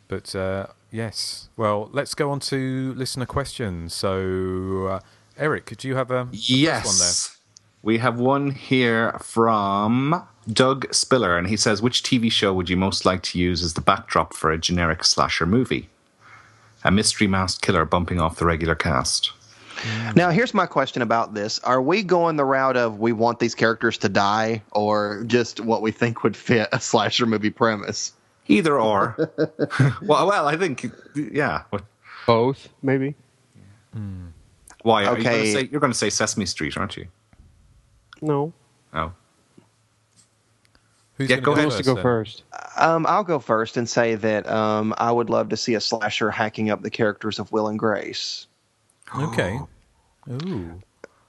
[0.08, 1.50] but uh, yes.
[1.58, 3.94] Well, let's go on to listener questions.
[3.94, 5.00] So, uh,
[5.38, 7.35] Eric, do you have a first one Yes.
[7.86, 12.76] We have one here from Doug Spiller, and he says, Which TV show would you
[12.76, 15.88] most like to use as the backdrop for a generic slasher movie?
[16.84, 19.32] A mystery masked killer bumping off the regular cast.
[20.16, 23.54] Now, here's my question about this: Are we going the route of we want these
[23.54, 28.14] characters to die, or just what we think would fit a slasher movie premise?
[28.48, 29.16] Either or.
[30.02, 31.66] well, well, I think, yeah.
[32.26, 33.14] Both, maybe.
[34.82, 35.06] Why?
[35.06, 35.24] Are you Okay.
[35.24, 37.06] gonna say, you're going to say Sesame Street, aren't you?
[38.22, 38.54] No.
[38.94, 39.12] Oh.
[41.18, 41.66] Who's Yeah, gonna go Who ahead.
[41.68, 42.04] wants to go then?
[42.04, 42.44] first?
[42.78, 46.30] Um, I'll go first and say that um, I would love to see a slasher
[46.30, 48.48] hacking up the characters of Will and Grace.
[49.18, 49.60] Okay.
[50.30, 50.82] Ooh.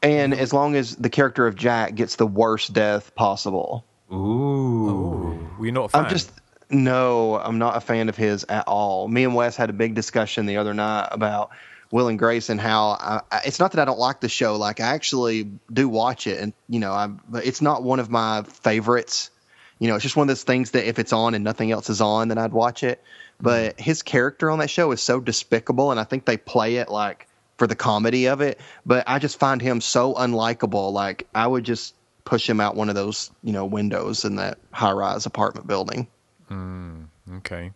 [0.03, 3.85] And as long as the character of Jack gets the worst death possible.
[4.13, 4.17] Ooh.
[4.17, 5.49] Ooh.
[5.59, 6.05] Were you not a fan?
[6.05, 6.33] I'm just
[6.69, 9.07] no, I'm not a fan of his at all.
[9.07, 11.51] Me and Wes had a big discussion the other night about
[11.91, 14.57] Will and Grace and how I, I- it's not that I don't like the show.
[14.57, 18.11] Like I actually do watch it, and you know, I but it's not one of
[18.11, 19.31] my favorites.
[19.79, 21.91] You know, it's just one of those things that if it's on and nothing else
[21.91, 23.03] is on, then I'd watch it.
[23.41, 26.89] But his character on that show is so despicable, and I think they play it
[26.89, 27.27] like
[27.59, 28.59] for the comedy of it.
[28.87, 30.93] But I just find him so unlikable.
[30.93, 31.95] Like I would just
[32.25, 36.07] push him out one of those, you know, windows in that high-rise apartment building.
[36.51, 37.07] Mm,
[37.39, 37.73] Okay.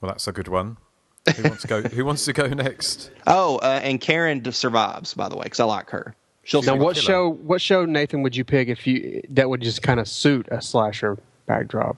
[0.00, 0.76] Well, that's a good one.
[1.36, 1.82] Who wants to go?
[1.82, 3.10] Who wants to go next?
[3.26, 6.14] Oh, uh, and Karen survives, by the way, because I like her.
[6.42, 7.04] She'll Now, what killer.
[7.06, 7.28] show?
[7.30, 10.60] What show, Nathan, would you pick if you that would just kind of suit a
[10.60, 11.96] slasher backdrop?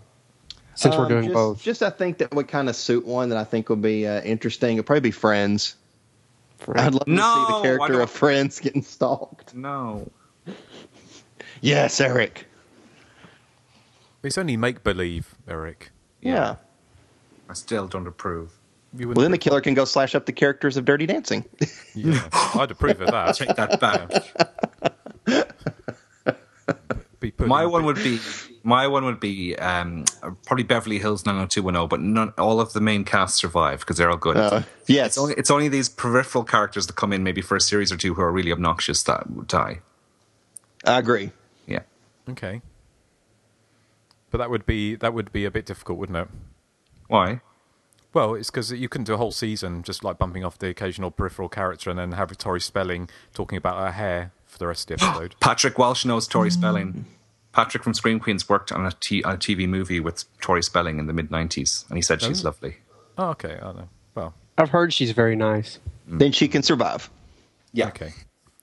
[0.75, 3.29] Since we're Um, doing just, both, Just I think that would kind of suit one
[3.29, 4.77] that I think would be uh, interesting.
[4.77, 5.77] It'd probably be Friends.
[6.75, 9.55] I'd love to see the character of Friends getting stalked.
[9.55, 10.11] No.
[11.61, 12.47] Yes, Eric.
[14.23, 15.91] It's only make believe, Eric.
[16.21, 16.57] Yeah.
[17.49, 18.53] I still don't approve.
[18.97, 21.45] You Well, then the killer can go slash up the characters of Dirty Dancing.
[21.95, 23.35] yeah, I'd approve of that.
[23.37, 24.11] Take that back.
[27.21, 28.19] Be my one would be
[28.65, 30.05] my one would be um,
[30.45, 34.17] probably Beverly Hills 90210, but none, all of the main cast survive because they're all
[34.17, 34.37] good.
[34.37, 35.07] Uh, yes.
[35.07, 37.97] It's only, it's only these peripheral characters that come in maybe for a series or
[37.97, 39.81] two who are really obnoxious that die.
[40.85, 41.31] I agree.
[41.67, 41.83] Yeah.
[42.29, 42.61] Okay.
[44.33, 46.29] But that would be that would be a bit difficult, wouldn't it?
[47.07, 47.41] Why?
[48.15, 51.11] Well, it's because you couldn't do a whole season just like bumping off the occasional
[51.11, 54.99] peripheral character and then have Tori Spelling talking about her hair for the rest of
[54.99, 55.35] the episode.
[55.41, 56.53] Patrick Walsh knows Tori mm.
[56.53, 57.07] Spelling.
[57.53, 60.99] Patrick from Scream Queens worked on a, t- on a TV movie with Tori Spelling
[60.99, 62.49] in the mid 90s, and he said she's oh.
[62.49, 62.77] lovely.
[63.19, 63.59] oh, okay.
[63.63, 63.89] I know.
[64.15, 65.79] Well, I've heard she's very nice.
[66.09, 66.19] Mm.
[66.19, 67.11] Then she can survive.
[67.73, 67.89] Yeah.
[67.89, 68.13] okay.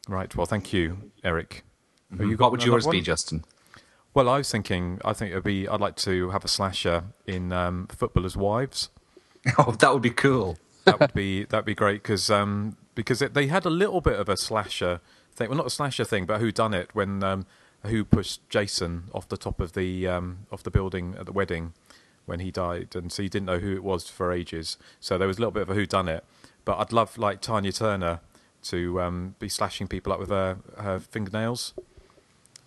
[0.08, 0.36] Right.
[0.36, 1.64] Well, thank you, Eric.
[2.12, 2.22] Mm-hmm.
[2.22, 2.96] Have you got What would another yours one?
[2.96, 3.44] be, Justin?
[4.14, 5.00] Well, I was thinking.
[5.06, 5.68] I think it'd be.
[5.68, 8.90] I'd like to have a slasher in um, Footballers' Wives.
[9.58, 10.58] Oh, that would be cool.
[10.86, 14.20] That would be that'd be great because um, because it, they had a little bit
[14.20, 15.00] of a slasher
[15.34, 15.50] thing.
[15.50, 17.46] Well, not a slasher thing, but who done it when um,
[17.86, 21.74] who pushed Jason off the top of the um, off the building at the wedding
[22.26, 24.78] when he died, and so you didn't know who it was for ages.
[25.00, 26.24] So there was a little bit of a who done it.
[26.66, 28.20] But I'd love like Tanya Turner
[28.64, 31.74] to um, be slashing people up with her, her fingernails.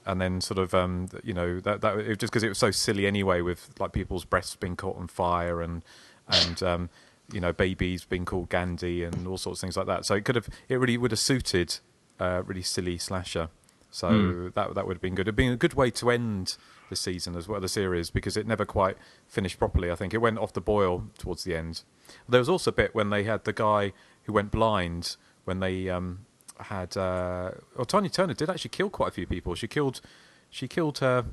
[0.05, 2.73] And then, sort of, um, you know, that that it, just because it was so
[2.73, 5.83] silly anyway, with like people's breasts being caught on fire and
[6.29, 6.91] and um,
[7.33, 10.05] you know babies being called Gandhi and all sorts of things like that.
[10.05, 11.79] So it could have it really would have suited
[12.19, 13.49] a really silly slasher.
[13.91, 15.29] So that that would have been good.
[15.29, 16.57] It'd been a good way to end
[16.89, 19.91] the season as well, the series, because it never quite finished properly.
[19.91, 21.83] I think it went off the boil towards the end.
[22.27, 23.93] There was also a bit when they had the guy
[24.25, 26.25] who went blind when they um,
[26.59, 26.97] had.
[26.97, 29.55] Uh, well, Tanya Turner did actually kill quite a few people.
[29.55, 30.01] She killed,
[30.49, 31.27] she killed her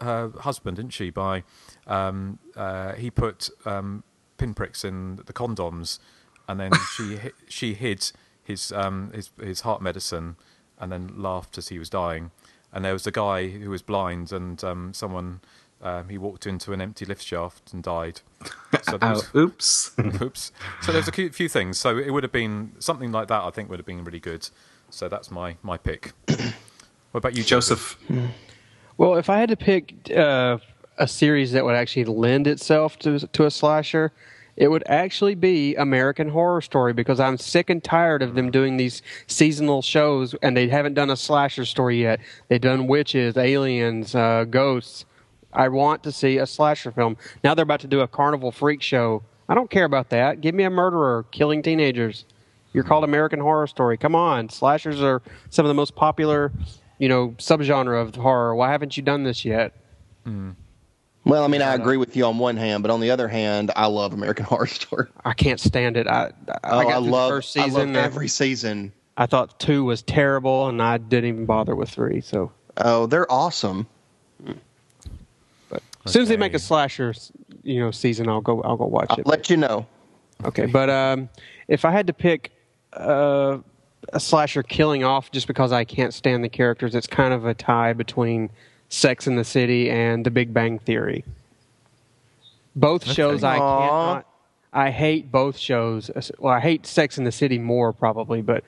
[0.00, 1.10] her husband, didn't she?
[1.10, 1.44] By
[1.86, 4.04] um, uh, he put um,
[4.38, 5.98] pinpricks in the condoms,
[6.48, 7.18] and then she
[7.48, 8.10] she hid
[8.42, 10.36] his um, his his heart medicine,
[10.78, 12.30] and then laughed as he was dying.
[12.72, 15.40] And there was a guy who was blind, and um, someone
[15.82, 18.20] um, he walked into an empty lift shaft and died.
[18.82, 19.92] So there Oh, oops.
[20.20, 20.52] oops.
[20.82, 21.78] So there's a few, few things.
[21.78, 23.42] So it would have been something like that.
[23.42, 24.48] I think would have been really good.
[24.90, 26.12] So that's my my pick.
[27.12, 27.98] What about you, Joseph.
[28.98, 30.58] Well, if I had to pick uh,
[30.98, 34.12] a series that would actually lend itself to to a slasher,
[34.56, 38.78] it would actually be American Horror Story because I'm sick and tired of them doing
[38.78, 42.20] these seasonal shows and they haven't done a slasher story yet.
[42.48, 45.04] They've done witches, aliens, uh, ghosts.
[45.52, 47.16] I want to see a slasher film.
[47.44, 49.22] Now they're about to do a carnival freak show.
[49.48, 50.40] I don't care about that.
[50.40, 52.24] Give me a murderer killing teenagers.
[52.72, 53.96] You're called American Horror Story.
[53.96, 56.52] Come on, slashers are some of the most popular,
[56.98, 58.54] you know, subgenre of horror.
[58.54, 59.72] Why haven't you done this yet?
[61.26, 63.72] Well, I mean, I agree with you on one hand, but on the other hand,
[63.74, 65.08] I love American Horror Story.
[65.24, 66.06] I can't stand it.
[66.06, 66.30] I I,
[66.64, 67.94] Oh, I, got the love first I season.
[67.94, 68.92] love every season.
[69.16, 72.20] I thought two was terrible, and I didn't even bother with three.
[72.20, 73.86] So, Oh, they're awesome.
[75.68, 77.12] but as soon as they make a slasher,
[77.64, 78.62] you know, season, I'll go.
[78.62, 79.26] I'll go watch I'll it.
[79.26, 79.84] let you know.
[80.44, 81.28] Okay, but um,
[81.66, 82.52] if I had to pick
[82.92, 83.58] uh,
[84.12, 87.54] a slasher killing off just because I can't stand the characters, it's kind of a
[87.54, 88.50] tie between
[88.88, 91.24] Sex in the City and The Big Bang Theory.
[92.74, 94.26] Both shows I cannot.
[94.72, 96.10] I hate both shows.
[96.38, 98.64] Well, I hate Sex in the City more probably, but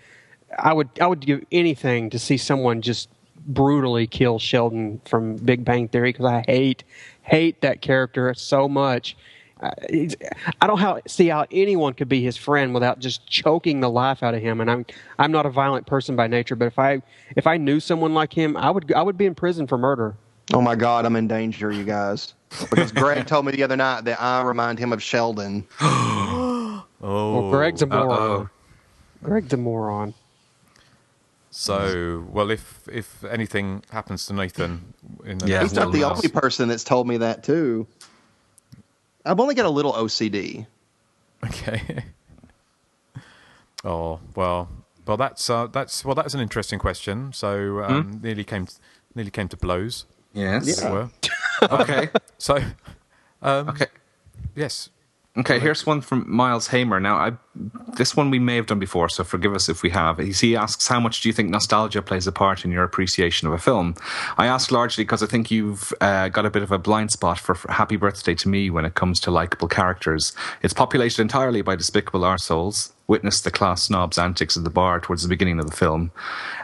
[0.59, 3.11] I would I would give anything to see someone just
[3.47, 6.85] brutally kill Sheldon from Big Bang Theory because I hate
[7.23, 9.17] hate that character so much.
[9.91, 10.15] He's-
[10.61, 14.23] I don't how, see how anyone could be his friend without just choking the life
[14.23, 14.61] out of him.
[14.61, 14.87] And I'm
[15.19, 17.03] I'm not a violent person by nature, but if I
[17.37, 20.15] if I knew someone like him, I would I would be in prison for murder.
[20.55, 22.35] Oh my God, I'm in danger, you guys.
[22.71, 25.67] Because Greg told me the other night that I remind him of Sheldon.
[27.01, 28.11] Oh, Well, Greg's a oh, moron.
[28.11, 28.49] uh-oh.
[29.23, 30.15] Greg's a moron.
[31.51, 34.95] So, well, if if anything happens to Nathan,
[35.25, 37.87] in the Yeah, He's not the well, only person that's told me that too.
[39.29, 40.67] I've only got a little OCD.
[41.45, 42.05] Okay.
[43.85, 44.69] oh well,
[45.07, 47.33] well that's uh, that's well that's an interesting question.
[47.33, 48.67] So um, nearly came
[49.15, 50.67] nearly came to blows, Yes.
[50.69, 51.11] as it were.
[51.71, 52.09] Okay.
[52.39, 52.57] So
[53.43, 53.87] Um, Okay.
[54.55, 54.91] yes,
[55.39, 56.99] Okay, here's one from Miles Hamer.
[56.99, 57.33] Now, I,
[57.97, 60.19] this one we may have done before, so forgive us if we have.
[60.19, 63.47] He, he asks, How much do you think nostalgia plays a part in your appreciation
[63.47, 63.95] of a film?
[64.37, 67.39] I ask largely because I think you've uh, got a bit of a blind spot
[67.39, 70.33] for, for Happy Birthday to Me when it comes to likable characters.
[70.63, 72.93] It's populated entirely by despicable arseholes.
[73.09, 76.13] Witness the class snob's antics at the bar towards the beginning of the film.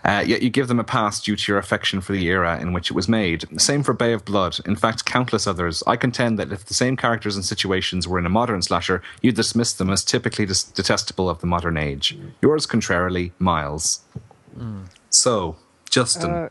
[0.04, 2.72] Uh, yet you give them a pass due to your affection for the era in
[2.74, 3.46] which it was made.
[3.60, 4.58] Same for Bay of Blood.
[4.66, 5.82] In fact, countless others.
[5.86, 9.34] I contend that if the same characters and situations were in a modern slasher, you'd
[9.36, 12.16] dismiss them as typically dis- detestable of the modern age.
[12.42, 14.02] Yours, contrarily, Miles.
[15.10, 15.56] So,
[15.88, 16.30] Justin.
[16.30, 16.48] Uh,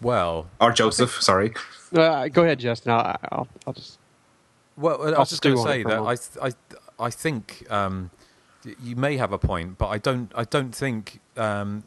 [0.00, 1.52] Well, or Joseph, sorry.
[1.94, 2.92] Uh, go ahead, Justin.
[2.92, 3.98] I'll, I'll, I'll just.
[4.76, 5.98] Well, I I'll was just going to say that
[6.40, 6.52] I, I,
[6.98, 8.19] I think um, y-
[8.82, 10.32] you may have a point, but I don't.
[10.34, 11.84] I don't think um,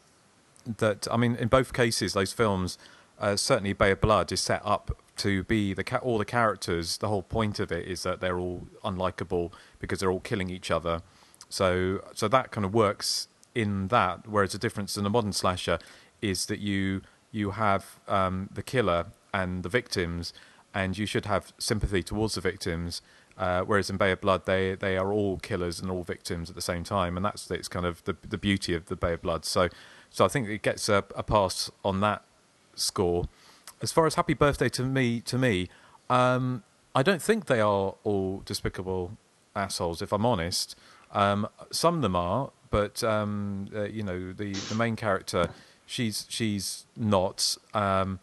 [0.78, 1.06] that.
[1.10, 2.78] I mean, in both cases, those films,
[3.20, 6.98] uh, certainly Bay of Blood, is set up to be the ca- all the characters.
[6.98, 10.70] The whole point of it is that they're all unlikable because they're all killing each
[10.70, 11.02] other.
[11.48, 14.26] So, so that kind of works in that.
[14.26, 15.78] Whereas the difference in a modern slasher
[16.20, 20.32] is that you you have um, the killer and the victims,
[20.72, 23.02] and you should have sympathy towards the victims.
[23.36, 26.54] Uh, whereas in Bay of Blood, they they are all killers and all victims at
[26.54, 29.22] the same time, and that's it's kind of the the beauty of the Bay of
[29.22, 29.44] Blood.
[29.44, 29.68] So,
[30.10, 32.22] so I think it gets a, a pass on that
[32.74, 33.28] score.
[33.82, 35.68] As far as Happy Birthday to me, to me,
[36.08, 36.62] um,
[36.94, 39.16] I don't think they are all despicable
[39.56, 40.00] assholes.
[40.00, 40.76] If I'm honest,
[41.12, 45.50] um, some of them are, but um, uh, you know the the main character,
[45.86, 47.56] she's she's not.
[47.74, 48.20] Um,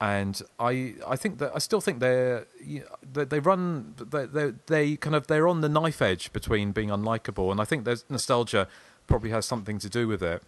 [0.00, 4.26] and I I think that I still think they're you know, they, they run they,
[4.26, 7.84] they they kind of they're on the knife edge between being unlikable, and I think
[7.84, 8.68] there's nostalgia
[9.06, 10.42] probably has something to do with it.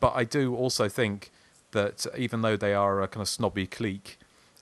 [0.00, 1.30] But I do also think
[1.70, 4.18] that even though they are a kind of snobby clique,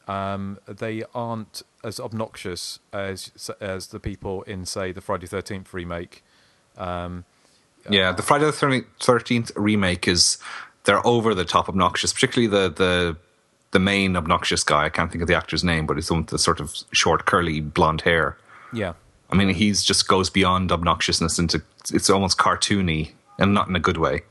[0.06, 6.22] um, they aren't as obnoxious as as the people in say the Friday Thirteenth remake.
[6.76, 7.24] Um,
[7.88, 10.38] Yeah, the Friday the Thirteenth remake is
[10.84, 13.16] they're over the top obnoxious, particularly the the
[13.72, 14.84] the main obnoxious guy.
[14.84, 16.74] I can't think of the actor's name, but he's the one with the sort of
[16.92, 18.36] short, curly, blonde hair.
[18.72, 18.94] yeah,
[19.30, 21.62] I mean, he's just goes beyond obnoxiousness into
[21.92, 24.22] it's almost cartoony and not in a good way.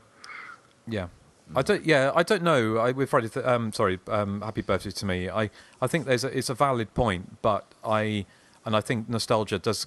[0.86, 1.08] Yeah,
[1.56, 1.84] I don't.
[1.84, 2.78] Yeah, I don't know.
[2.78, 3.28] I with Friday.
[3.28, 3.98] Th- um, sorry.
[4.08, 5.28] Um, happy birthday to me.
[5.28, 5.50] I.
[5.80, 6.24] I think there's.
[6.24, 8.26] A, it's a valid point, but I.
[8.66, 9.86] And I think nostalgia does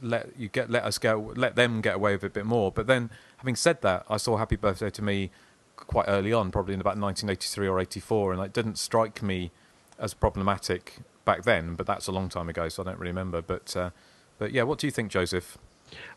[0.00, 2.72] let you get let us get let them get away with it a bit more.
[2.72, 5.30] But then, having said that, I saw Happy Birthday to me
[5.76, 9.50] quite early on, probably in about 1983 or 84, and it didn't strike me
[9.98, 11.74] as problematic back then.
[11.74, 13.42] But that's a long time ago, so I don't really remember.
[13.42, 13.90] But uh,
[14.38, 15.58] but yeah, what do you think, Joseph?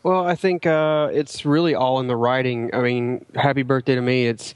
[0.02, 2.74] Well, I think uh, it's really all in the writing.
[2.74, 4.26] I mean, Happy Birthday to me.
[4.26, 4.54] It's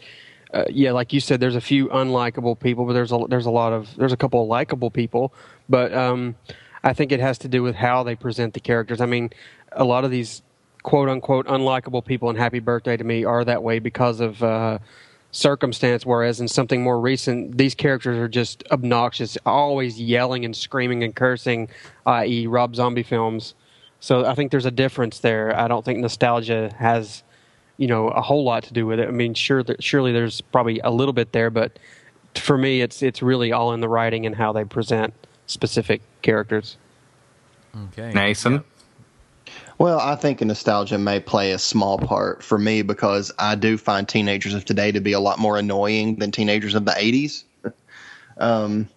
[0.53, 3.51] uh, yeah, like you said, there's a few unlikable people, but there's a there's a
[3.51, 5.33] lot of there's a couple of likable people.
[5.69, 6.37] But um,
[6.85, 9.01] I think it has to do with how they present the characters.
[9.01, 9.31] I mean,
[9.73, 10.43] a lot of these
[10.83, 14.43] quote unquote unlikable people in Happy Birthday to me are that way because of.
[14.43, 14.79] Uh,
[15.35, 21.03] circumstance whereas in something more recent these characters are just obnoxious always yelling and screaming
[21.03, 21.71] and cursing
[22.05, 23.55] i.e rob zombie films
[24.03, 25.57] so I think there's a difference there.
[25.57, 27.23] I don't think nostalgia has,
[27.77, 29.07] you know, a whole lot to do with it.
[29.07, 31.79] I mean, sure, that, surely there's probably a little bit there, but
[32.35, 35.15] for me, it's it's really all in the writing and how they present
[35.47, 36.79] specific characters.
[37.93, 38.65] Okay, Nathan,
[39.79, 44.09] Well, I think nostalgia may play a small part for me because I do find
[44.09, 47.43] teenagers of today to be a lot more annoying than teenagers of the 80s.
[48.39, 48.89] um,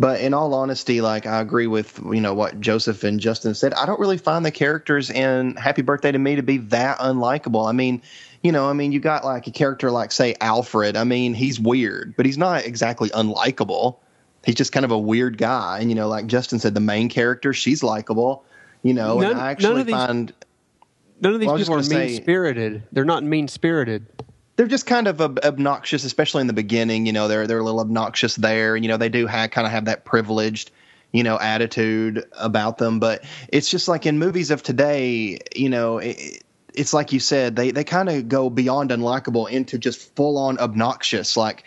[0.00, 3.74] but in all honesty, like I agree with you know what Joseph and Justin said.
[3.74, 7.68] I don't really find the characters in Happy Birthday to Me to be that unlikable.
[7.68, 8.00] I mean,
[8.42, 10.96] you know, I mean, you got like a character like say Alfred.
[10.96, 13.96] I mean, he's weird, but he's not exactly unlikable.
[14.42, 15.80] He's just kind of a weird guy.
[15.80, 18.44] And you know, like Justin said, the main character, she's likable.
[18.82, 20.32] You know, None- and I none actually of these- find
[21.22, 22.82] None of these Well, people are mean spirited.
[22.92, 24.06] They're not mean spirited.
[24.56, 27.04] they're just kind of ob- obnoxious, especially in the beginning.
[27.06, 28.74] You know, they're they're a little obnoxious there.
[28.74, 30.70] and You know, they do have, kind of have that privileged,
[31.12, 33.00] you know, attitude about them.
[33.00, 37.54] But it's just like in movies of today, you know, it, it's like you said,
[37.56, 41.36] they they kind of go beyond unlikable into just full on obnoxious.
[41.36, 41.64] Like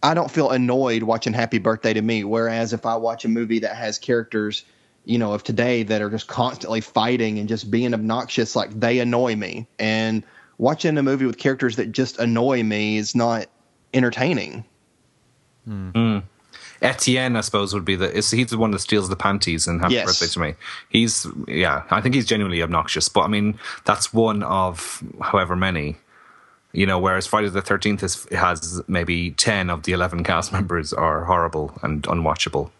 [0.00, 3.58] I don't feel annoyed watching Happy Birthday to Me, whereas if I watch a movie
[3.60, 4.64] that has characters.
[5.04, 9.00] You know, of today that are just constantly fighting and just being obnoxious, like they
[9.00, 9.66] annoy me.
[9.78, 10.22] And
[10.58, 13.46] watching a movie with characters that just annoy me is not
[13.92, 14.64] entertaining.
[15.64, 15.90] Hmm.
[15.90, 16.18] Hmm.
[16.80, 19.80] Etienne, I suppose, would be the is he's the one that steals the panties and
[19.80, 20.06] happy Yes.
[20.06, 20.54] birthday to me.
[20.88, 25.96] He's yeah, I think he's genuinely obnoxious, but I mean that's one of however many.
[26.72, 30.92] You know, whereas Friday the Thirteenth is has maybe ten of the eleven cast members
[30.92, 32.70] are horrible and unwatchable.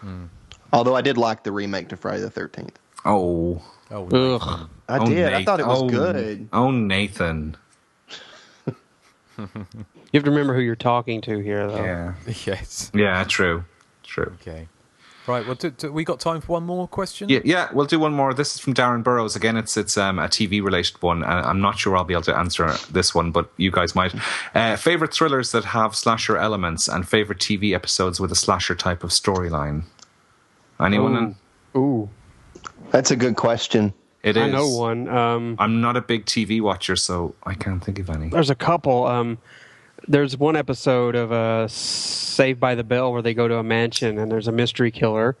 [0.00, 0.24] Hmm.
[0.72, 2.78] Although I did like the remake to Friday the Thirteenth.
[3.04, 4.68] Oh, Oh, Ugh.
[4.88, 5.32] I oh, did.
[5.32, 6.48] I thought it was Oh, good.
[6.52, 7.56] Oh, Nathan.
[10.12, 11.84] You have to remember who you're talking to here, though.
[11.84, 12.14] Yeah,
[12.46, 12.90] yes.
[12.94, 13.64] yeah, true,
[14.02, 14.32] true.
[14.40, 14.68] Okay.
[15.26, 15.44] Right.
[15.44, 17.28] Well, do, do we got time for one more question?
[17.28, 18.32] Yeah, yeah, we'll do one more.
[18.32, 19.34] This is from Darren Burrows.
[19.34, 22.22] Again, it's it's um, a TV related one, and I'm not sure I'll be able
[22.22, 24.14] to answer this one, but you guys might.
[24.54, 29.02] Uh, favorite thrillers that have slasher elements, and favorite TV episodes with a slasher type
[29.02, 29.82] of storyline.
[30.80, 31.36] Anyone?
[31.76, 31.78] Ooh.
[31.78, 32.10] Ooh,
[32.90, 33.92] That's a good question.
[34.22, 34.42] It is.
[34.42, 35.08] I know one.
[35.08, 38.28] Um, I'm not a big TV watcher, so I can't think of any.
[38.28, 39.06] there's a couple.
[39.06, 39.38] Um,
[40.08, 44.18] there's one episode of uh, Saved by the Bell where they go to a mansion
[44.18, 45.36] and there's a mystery killer.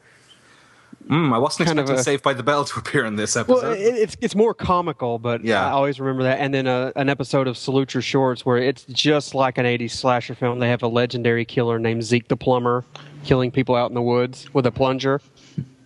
[1.08, 3.62] Mm, I wasn't Kind expecting a- Saved by the Bell to appear in this episode.
[3.62, 5.64] Well, it, it's it's more comical, but Yeah.
[5.64, 6.40] I always remember that.
[6.40, 9.92] And then uh, an episode of Salute Your Shorts where it's just like an '80s
[9.92, 10.58] slasher film.
[10.58, 12.84] They have a legendary killer named Zeke the Plumber
[13.24, 15.20] killing people out in the woods with a plunger.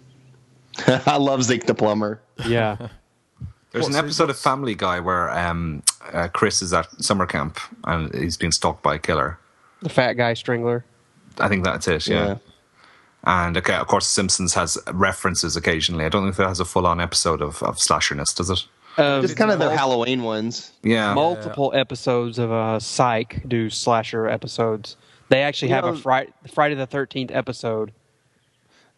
[0.86, 2.20] I love Zeke the plumber.
[2.46, 2.88] Yeah,
[3.72, 8.12] There's an episode of Family Guy where um, uh, Chris is at summer camp and
[8.14, 9.38] he's being stalked by a killer.
[9.82, 10.84] the fat guy strangler.
[11.38, 12.06] I think that's it.
[12.08, 12.26] Yeah.
[12.26, 12.34] Yeah.
[13.24, 16.04] And okay, of course, Simpsons has references occasionally.
[16.04, 18.64] I don't think that has a full-on episode of, of slasherness, does it?
[18.96, 20.72] Um, Just kind of their Halloween ones.
[20.82, 21.14] Yeah.
[21.14, 24.96] multiple episodes of uh, Psych do slasher episodes.
[25.28, 27.92] They actually You have know- a Friday, Friday the Thirteenth episode.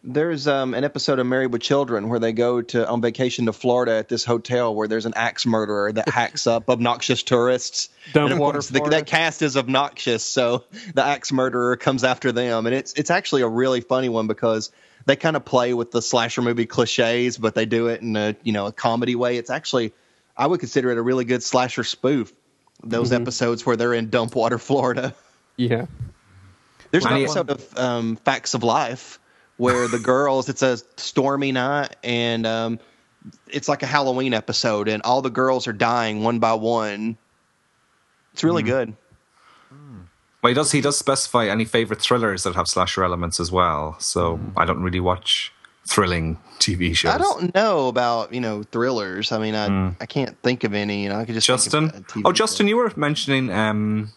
[0.05, 3.53] There's um, an episode of Married with Children where they go to on vacation to
[3.53, 7.87] Florida at this hotel where there's an axe murderer that hacks up obnoxious tourists.
[8.11, 12.33] Dumb and water course, the, that cast is obnoxious, so the axe murderer comes after
[12.33, 14.71] them, and it's it's actually a really funny one because
[15.05, 18.35] they kind of play with the slasher movie cliches, but they do it in a
[18.43, 19.37] you know a comedy way.
[19.37, 19.93] It's actually
[20.35, 22.33] I would consider it a really good slasher spoof.
[22.83, 23.21] Those Mm-hmm.
[23.21, 25.15] episodes where they're in Dumpwater, Florida.
[25.55, 25.85] Yeah,
[26.91, 29.19] There's an episode of um, Facts of Life
[29.57, 32.79] where the girls, it's a stormy night, and um,
[33.47, 37.17] it's like a Halloween episode, and all the girls are dying one by one.
[38.33, 38.95] It's really good.
[40.41, 40.71] Well, he does.
[40.71, 43.95] He does specify any favorite thrillers that have slasher elements as well.
[43.99, 45.53] So I don't really watch
[45.85, 47.13] thrilling TV shows.
[47.13, 49.31] I don't know about you know thrillers.
[49.31, 51.03] I mean, I I can't think of any.
[51.03, 51.85] You know, I could just Justin.
[51.85, 52.69] of a TV Oh, Justin, show.
[52.69, 54.11] you were mentioning um,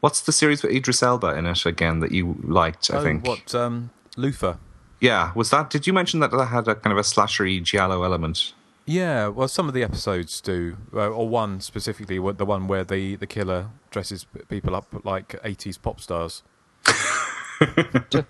[0.00, 2.90] what's the series with Idris Elba in it again that you liked?
[2.92, 3.26] I oh, think.
[3.26, 4.58] what um, Luther?
[5.00, 5.70] Yeah, was that?
[5.70, 8.54] Did you mention that that had a kind of a slashery giallo element?
[8.86, 13.16] Yeah, well, some of the episodes do, uh, or one specifically, the one where the,
[13.16, 16.44] the killer dresses people up like 80s pop stars.
[16.86, 18.24] and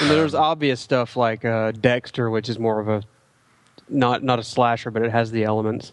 [0.00, 3.02] there's obvious stuff like uh, Dexter, which is more of a
[3.88, 5.92] not not a slasher, but it has the elements.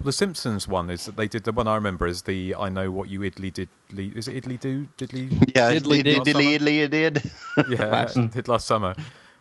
[0.00, 2.68] Well, the Simpsons one is that they did the one I remember is the I
[2.68, 3.68] know what you idly did.
[3.96, 5.30] Is it idly do diddly?
[5.56, 6.36] yeah, Diddly diddly did.
[6.36, 7.30] diddly diddly it did.
[7.68, 8.94] yeah, did last summer.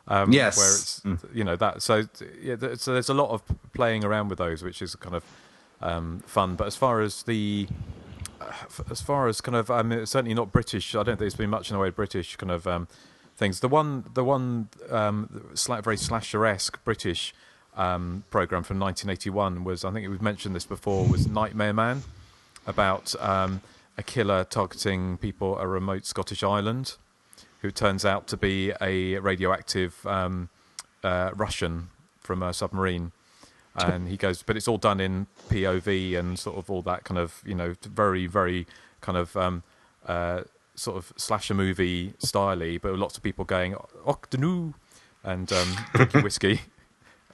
[0.07, 0.57] Um, Yes.
[0.57, 0.67] where
[1.15, 2.03] it's you know that so
[2.41, 3.43] yeah, th- so there's a lot of
[3.73, 5.23] playing around with those, which is kind of
[5.81, 6.55] um, fun.
[6.55, 7.67] But as far as the
[8.41, 8.51] uh,
[8.89, 10.95] as far as kind of I mean, certainly not British.
[10.95, 12.87] I don't think there's been much in the way of British kind of um,
[13.35, 13.59] things.
[13.59, 15.53] The one the one um,
[15.83, 17.35] very slasher esque British
[17.77, 22.03] um, program from 1981 was I think we've mentioned this before was Nightmare Man
[22.65, 23.61] about um,
[23.97, 26.95] a killer targeting people at a remote Scottish island
[27.61, 30.49] who turns out to be a radioactive um,
[31.03, 33.11] uh, Russian from a submarine.
[33.79, 37.19] And he goes, but it's all done in POV and sort of all that kind
[37.19, 38.65] of, you know, very, very
[39.01, 39.61] kind of um,
[40.07, 40.41] uh,
[40.73, 44.73] sort of slasher movie styley, but lots of people going, Octanu,
[45.23, 46.61] and um, drinking whiskey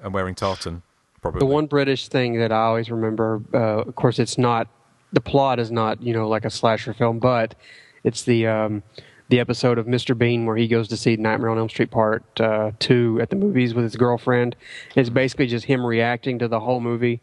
[0.03, 0.83] and wearing tartan,
[1.21, 1.39] probably.
[1.39, 4.67] The one British thing that I always remember, uh, of course, it's not
[5.11, 7.55] the plot is not you know like a slasher film, but
[8.03, 8.83] it's the um,
[9.29, 10.15] the episode of Mr.
[10.15, 13.35] Bean where he goes to see Nightmare on Elm Street Part uh, Two at the
[13.35, 14.55] movies with his girlfriend.
[14.95, 17.21] It's basically just him reacting to the whole movie,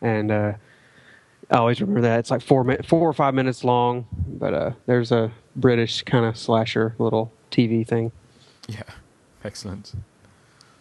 [0.00, 0.52] and uh,
[1.50, 2.20] I always remember that.
[2.20, 6.24] It's like four mi- four or five minutes long, but uh, there's a British kind
[6.24, 8.12] of slasher little TV thing.
[8.68, 8.82] Yeah,
[9.44, 9.92] excellent.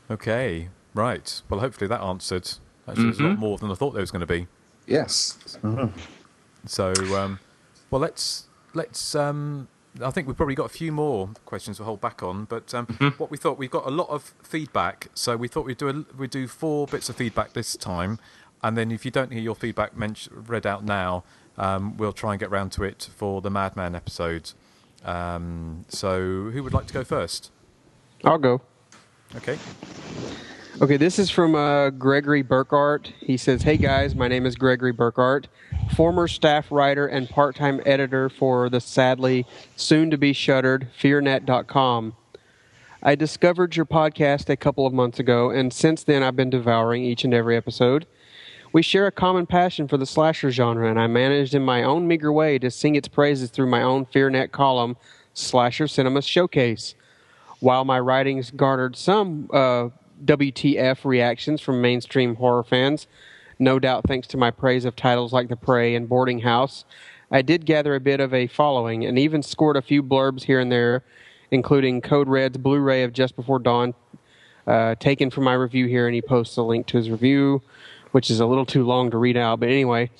[0.09, 1.41] Okay, right.
[1.49, 2.49] Well, hopefully that answered.
[2.87, 4.47] Actually, there's a lot more than I thought there was going to be.
[4.87, 5.37] Yes.
[6.65, 7.39] So, um,
[7.89, 9.15] well, let's let's.
[9.15, 9.67] Um,
[10.01, 12.85] I think we've probably got a few more questions to hold back on, but um,
[13.17, 16.17] what we thought we've got a lot of feedback, so we thought we'd do a,
[16.17, 18.17] we'd do four bits of feedback this time,
[18.63, 21.23] and then if you don't hear your feedback mentioned read out now,
[21.57, 24.53] um, we'll try and get round to it for the Madman episode.
[25.03, 27.51] Um, so, who would like to go first?
[28.23, 28.61] I'll go.
[29.35, 29.57] Okay.
[30.79, 33.11] Okay, this is from uh, Gregory Burkart.
[33.19, 35.45] He says, Hey guys, my name is Gregory Burkart,
[35.93, 39.45] former staff writer and part time editor for the sadly
[39.75, 42.15] soon to be shuttered FearNet.com.
[43.03, 47.03] I discovered your podcast a couple of months ago, and since then I've been devouring
[47.03, 48.07] each and every episode.
[48.71, 52.07] We share a common passion for the slasher genre, and I managed in my own
[52.07, 54.95] meager way to sing its praises through my own FearNet column,
[55.33, 56.95] Slasher Cinema Showcase.
[57.59, 59.89] While my writings garnered some uh,
[60.25, 63.07] WTF reactions from mainstream horror fans,
[63.59, 66.85] no doubt thanks to my praise of titles like The Prey and Boarding House,
[67.31, 70.59] I did gather a bit of a following and even scored a few blurbs here
[70.59, 71.03] and there,
[71.49, 73.93] including Code Red's Blu ray of Just Before Dawn,
[74.67, 77.61] uh, taken from my review here, and he posts a link to his review,
[78.11, 79.61] which is a little too long to read out.
[79.61, 80.11] But anyway,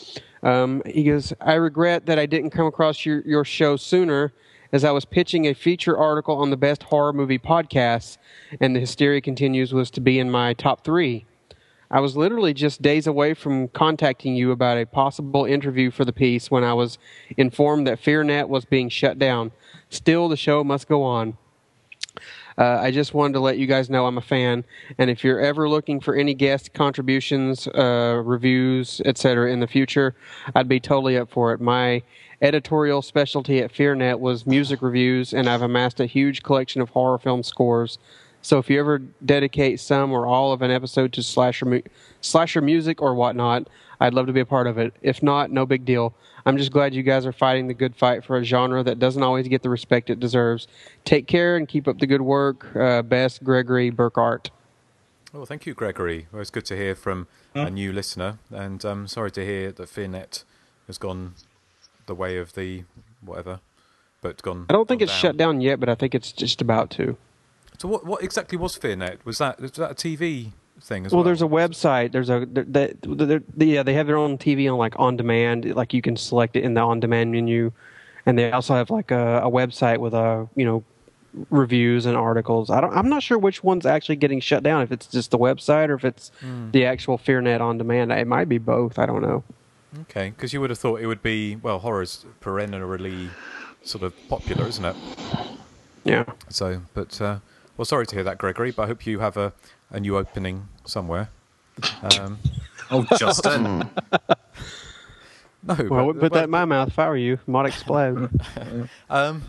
[0.41, 4.31] um, he goes, I regret that I didn't come across your, your show sooner
[4.71, 8.17] as I was pitching a feature article on the best horror movie podcasts,
[8.59, 11.25] and the hysteria continues was to be in my top three.
[11.89, 16.13] I was literally just days away from contacting you about a possible interview for the
[16.13, 16.97] piece when I was
[17.35, 19.51] informed that FearNet was being shut down.
[19.89, 21.37] Still, the show must go on.
[22.57, 24.65] Uh, I just wanted to let you guys know I'm a fan,
[24.97, 30.15] and if you're ever looking for any guest contributions, uh, reviews, etc., in the future,
[30.53, 31.61] I'd be totally up for it.
[31.61, 32.03] My
[32.41, 37.17] editorial specialty at FearNet was music reviews, and I've amassed a huge collection of horror
[37.17, 37.99] film scores.
[38.41, 41.81] So if you ever dedicate some or all of an episode to slasher mu-
[42.21, 43.67] slasher music or whatnot,
[43.99, 44.95] I'd love to be a part of it.
[45.03, 46.15] If not, no big deal.
[46.43, 49.21] I'm just glad you guys are fighting the good fight for a genre that doesn't
[49.21, 50.67] always get the respect it deserves.
[51.05, 52.75] Take care and keep up the good work.
[52.75, 54.49] Uh, best, Gregory Burkart.
[55.31, 56.27] Well, thank you, Gregory.
[56.31, 59.71] Well, it's good to hear from a new listener, and I'm um, sorry to hear
[59.71, 60.43] that FearNet
[60.87, 61.35] has gone
[62.11, 62.83] the way of the
[63.21, 63.61] whatever,
[64.21, 64.65] but gone.
[64.69, 67.15] I don't think it's shut down yet, but I think it's just about to.
[67.77, 69.23] So, what what exactly was FearNet?
[69.23, 70.51] Was that was that a TV
[70.81, 71.19] thing as well?
[71.19, 72.11] Well, there's a website.
[72.11, 72.95] There's a they,
[73.65, 75.73] yeah they have their own TV on like on demand.
[75.73, 77.71] Like you can select it in the on demand menu,
[78.25, 80.83] and they also have like a, a website with a you know
[81.49, 82.69] reviews and articles.
[82.69, 82.93] I don't.
[82.93, 84.81] I'm not sure which one's actually getting shut down.
[84.81, 86.71] If it's just the website or if it's hmm.
[86.71, 88.11] the actual FearNet on demand.
[88.11, 88.99] It might be both.
[88.99, 89.45] I don't know.
[90.01, 93.29] Okay, because you would have thought it would be well, horror's perennially
[93.83, 94.95] sort of popular, isn't it?
[96.05, 96.23] Yeah.
[96.49, 97.39] So, but uh,
[97.77, 98.71] well, sorry to hear that, Gregory.
[98.71, 99.51] But I hope you have a,
[99.89, 101.29] a new opening somewhere.
[102.19, 102.39] Um,
[102.93, 103.79] Oh, Justin.
[103.79, 103.87] no,
[105.63, 107.39] Well, I but- wouldn't put that in my mouth if I were you.
[107.47, 108.29] Might explode.
[109.09, 109.43] Um,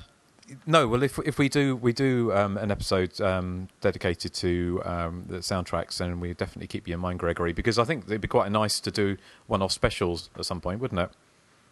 [0.66, 5.24] no, well, if if we do we do um, an episode um, dedicated to um,
[5.28, 8.28] the soundtracks, then we definitely keep you in mind, Gregory, because I think it'd be
[8.28, 11.10] quite nice to do one-off specials at some point, wouldn't it?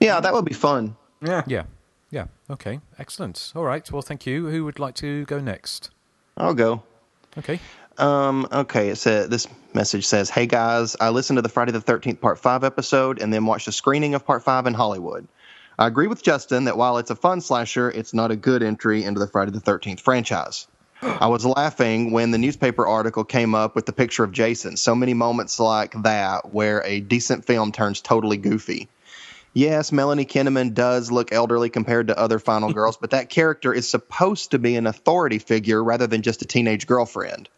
[0.01, 0.97] Yeah, that would be fun.
[1.23, 1.43] yeah.
[1.47, 1.65] Yeah,
[2.11, 2.27] yeah.
[2.49, 3.53] Okay, excellent.
[3.55, 3.91] All right.
[3.91, 4.49] Well, thank you.
[4.49, 5.91] Who would like to go next?
[6.37, 6.83] I'll go.
[7.39, 7.61] Okay.
[7.99, 11.81] Um, okay, it said this message says, "Hey guys, I listened to the Friday the
[11.81, 15.29] Thirteenth Part Five episode and then watched a screening of Part Five in Hollywood.
[15.81, 19.03] I agree with Justin that while it's a fun slasher, it's not a good entry
[19.03, 20.67] into the Friday the Thirteenth franchise.
[21.01, 24.77] I was laughing when the newspaper article came up with the picture of Jason.
[24.77, 28.91] So many moments like that where a decent film turns totally goofy."
[29.55, 33.89] Yes, Melanie Kinnaman does look elderly compared to other final girls, but that character is
[33.89, 37.49] supposed to be an authority figure rather than just a teenage girlfriend.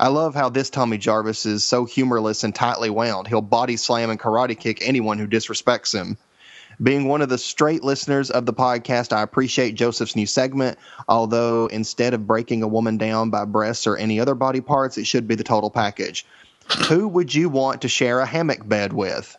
[0.00, 3.28] I love how this Tommy Jarvis is so humorless and tightly wound.
[3.28, 6.18] He'll body slam and karate kick anyone who disrespects him.
[6.82, 10.78] Being one of the straight listeners of the podcast, I appreciate Joseph's new segment.
[11.08, 15.06] Although instead of breaking a woman down by breasts or any other body parts, it
[15.06, 16.24] should be the total package.
[16.88, 19.36] Who would you want to share a hammock bed with?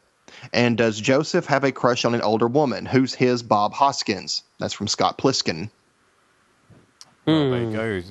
[0.53, 2.85] And does Joseph have a crush on an older woman?
[2.85, 4.43] Who's his Bob Hoskins?
[4.59, 5.69] That's from Scott Pliskin.
[7.25, 8.01] Well, there you go,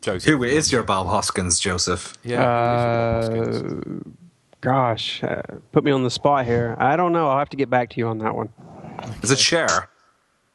[0.00, 0.28] Joseph.
[0.28, 2.16] Who is your Bob Hoskins, Joseph?
[2.24, 2.48] Yeah.
[2.48, 4.16] Uh, who is your Bob Hoskins?
[4.60, 6.76] Gosh, uh, put me on the spot here.
[6.78, 7.28] I don't know.
[7.28, 8.50] I'll have to get back to you on that one.
[9.22, 9.88] Is it Cher?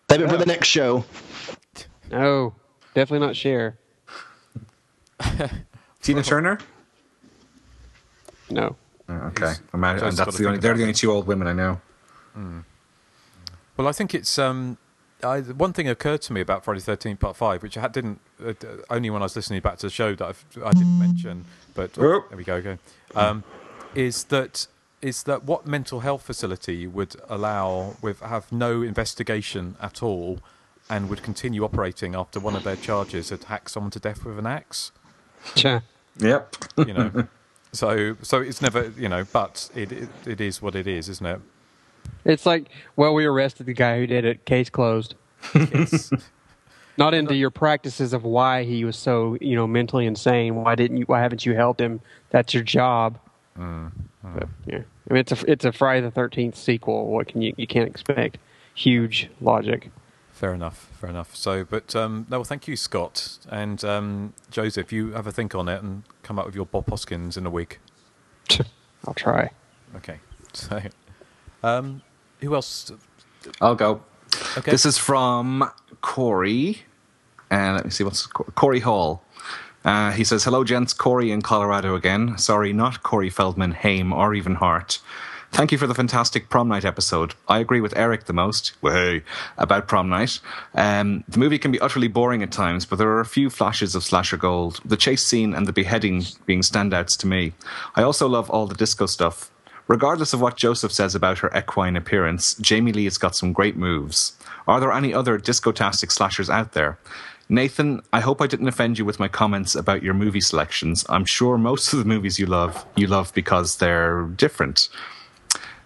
[0.09, 1.03] Save it for the next show.
[2.11, 2.53] No,
[2.93, 3.77] definitely not Cher.
[6.01, 6.59] Tina Turner?
[8.49, 8.75] No.
[9.09, 9.53] Oh, okay.
[9.73, 11.47] Imagine, Joe's and gotta that's the think only, they're about the only two old women
[11.47, 11.81] I know.
[13.77, 14.77] Well, I think it's um,
[15.23, 17.91] I, one thing occurred to me about Friday the Thirteenth Part Five, which I had,
[17.91, 20.71] didn't uh, d- only when I was listening back to the show that I've, I
[20.71, 22.23] didn't mention, but Oh.
[22.29, 22.79] there we go again.
[23.15, 23.43] Um,
[23.93, 24.67] is that
[25.05, 30.39] is that what mental health facility would allow with have no investigation at all,
[30.89, 34.39] and would continue operating after one of their charges had hacked someone to death with
[34.39, 34.91] an axe?
[35.53, 35.83] Cha.
[36.17, 36.55] Yep.
[36.77, 37.27] You know.
[37.71, 41.25] So, so it's never, you know, but it, it it is what it is, isn't
[41.25, 41.41] it?
[42.23, 44.45] It's like, well, we arrested the guy who did it.
[44.45, 45.15] Case closed.
[45.53, 46.09] It's,
[46.97, 50.55] Not into your practices of why he was so, you know, mentally insane.
[50.55, 51.03] Why didn't you?
[51.03, 51.99] Why haven't you helped him?
[52.29, 53.19] That's your job.
[53.57, 53.87] Hmm.
[54.33, 57.07] But, yeah, I mean, it's a it's a Friday the Thirteenth sequel.
[57.07, 58.37] What can you you can't expect?
[58.73, 59.91] Huge logic.
[60.31, 61.33] Fair enough, fair enough.
[61.35, 64.91] So, but um, no, well, thank you, Scott and um, Joseph.
[64.91, 67.49] You have a think on it and come up with your Bob Hoskins in a
[67.49, 67.79] week.
[69.07, 69.51] I'll try.
[69.95, 70.19] Okay.
[70.55, 70.81] So,
[71.63, 72.01] um,
[72.39, 72.89] who else?
[73.59, 74.01] I'll go.
[74.57, 74.71] Okay.
[74.71, 75.69] This is from
[75.99, 76.83] Corey.
[77.51, 79.21] And let me see what's Corey Hall.
[79.85, 80.91] Uh, he says, Hello, gents.
[80.93, 82.37] Corey in Colorado again.
[82.37, 84.99] Sorry, not Corey Feldman, Haim, or even Hart.
[85.51, 87.33] Thank you for the fantastic prom night episode.
[87.47, 89.23] I agree with Eric the most hey,
[89.57, 90.41] about prom night.
[90.73, 93.95] Um, the movie can be utterly boring at times, but there are a few flashes
[93.95, 94.81] of slasher gold.
[94.83, 97.53] The chase scene and the beheading being standouts to me.
[97.95, 99.49] I also love all the disco stuff.
[99.87, 103.77] Regardless of what Joseph says about her equine appearance, Jamie Lee has got some great
[103.77, 104.35] moves.
[104.67, 106.97] Are there any other disco-tastic slashers out there?
[107.47, 111.05] Nathan, I hope I didn't offend you with my comments about your movie selections.
[111.09, 114.89] I'm sure most of the movies you love, you love because they're different.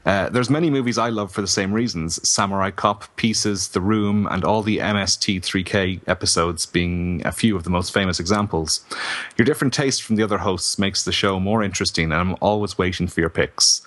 [0.06, 4.26] Uh, there's many movies I love for the same reasons: Samurai Cop, Pieces, The Room,
[4.32, 8.86] and all the MST3K episodes being a few of the most famous examples.
[9.38, 12.78] Your different taste from the other hosts makes the show more interesting, and I'm always
[12.78, 13.82] waiting for your picks.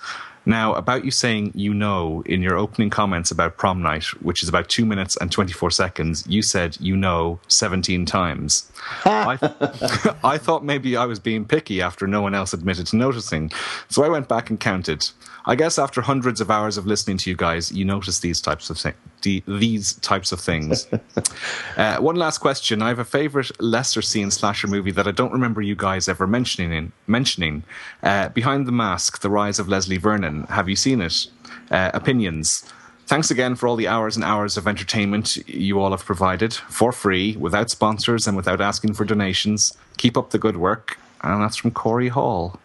[0.45, 4.49] Now, about you saying you know, in your opening comments about prom night, which is
[4.49, 8.71] about two minutes and 24 seconds, you said you know 17 times.
[9.05, 12.95] I, th- I thought maybe I was being picky after no one else admitted to
[12.97, 13.51] noticing.
[13.89, 15.03] So I went back and counted.
[15.45, 18.69] I guess after hundreds of hours of listening to you guys, you notice these types
[18.69, 20.87] of things these types of things.
[21.77, 22.81] uh, one last question.
[22.81, 26.27] I have a favorite lesser seen slasher movie that I don't remember you guys ever
[26.27, 26.71] mentioning.
[26.71, 27.63] In, mentioning
[28.03, 30.43] uh, Behind the Mask, The Rise of Leslie Vernon.
[30.43, 31.27] Have you seen it?
[31.71, 32.63] Uh, opinions.
[33.05, 36.91] Thanks again for all the hours and hours of entertainment you all have provided for
[36.91, 39.77] free, without sponsors and without asking for donations.
[39.97, 40.97] Keep up the good work.
[41.21, 42.59] And that's from Corey Hall.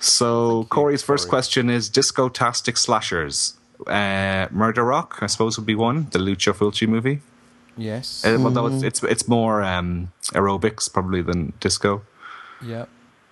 [0.00, 1.30] So, Corey's first Corey.
[1.30, 3.54] question is Disco Tastic Slashers.
[3.86, 6.08] Uh, Murder Rock, I suppose, would be one.
[6.10, 7.20] The Lucio Fulci movie.
[7.76, 8.24] Yes.
[8.24, 12.02] Uh, well, no, it's, it's it's more um, aerobics probably than disco.
[12.64, 12.86] yeah.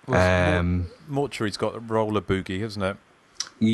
[0.07, 2.95] Well, Um, Mortuary's got roller boogie, hasn't it?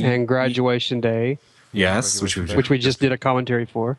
[0.03, 1.37] And Graduation Day,
[1.73, 3.97] yes, which we which we just did a commentary for.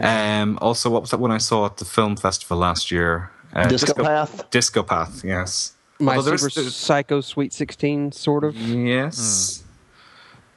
[0.00, 3.30] Um, also, what was that one I saw at the film festival last year?
[3.54, 4.50] Uh, Discopath?
[4.50, 5.74] Disco Path, yes.
[6.00, 8.56] My Although Super there's- Psycho Sweet 16, sort of.
[8.56, 9.62] Yes.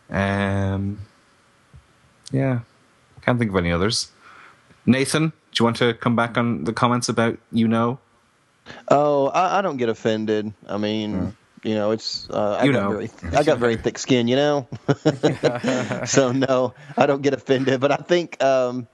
[0.09, 0.99] Um,
[2.31, 2.59] yeah.
[3.21, 4.11] Can't think of any others.
[4.85, 7.99] Nathan, do you want to come back on the comments about you know?
[8.87, 10.53] Oh, I, I don't get offended.
[10.67, 12.97] I mean, you know, it's uh, I You got know.
[12.97, 14.67] very I got very thick skin, you know.
[16.05, 17.79] so no, I don't get offended.
[17.79, 18.87] But I think, um,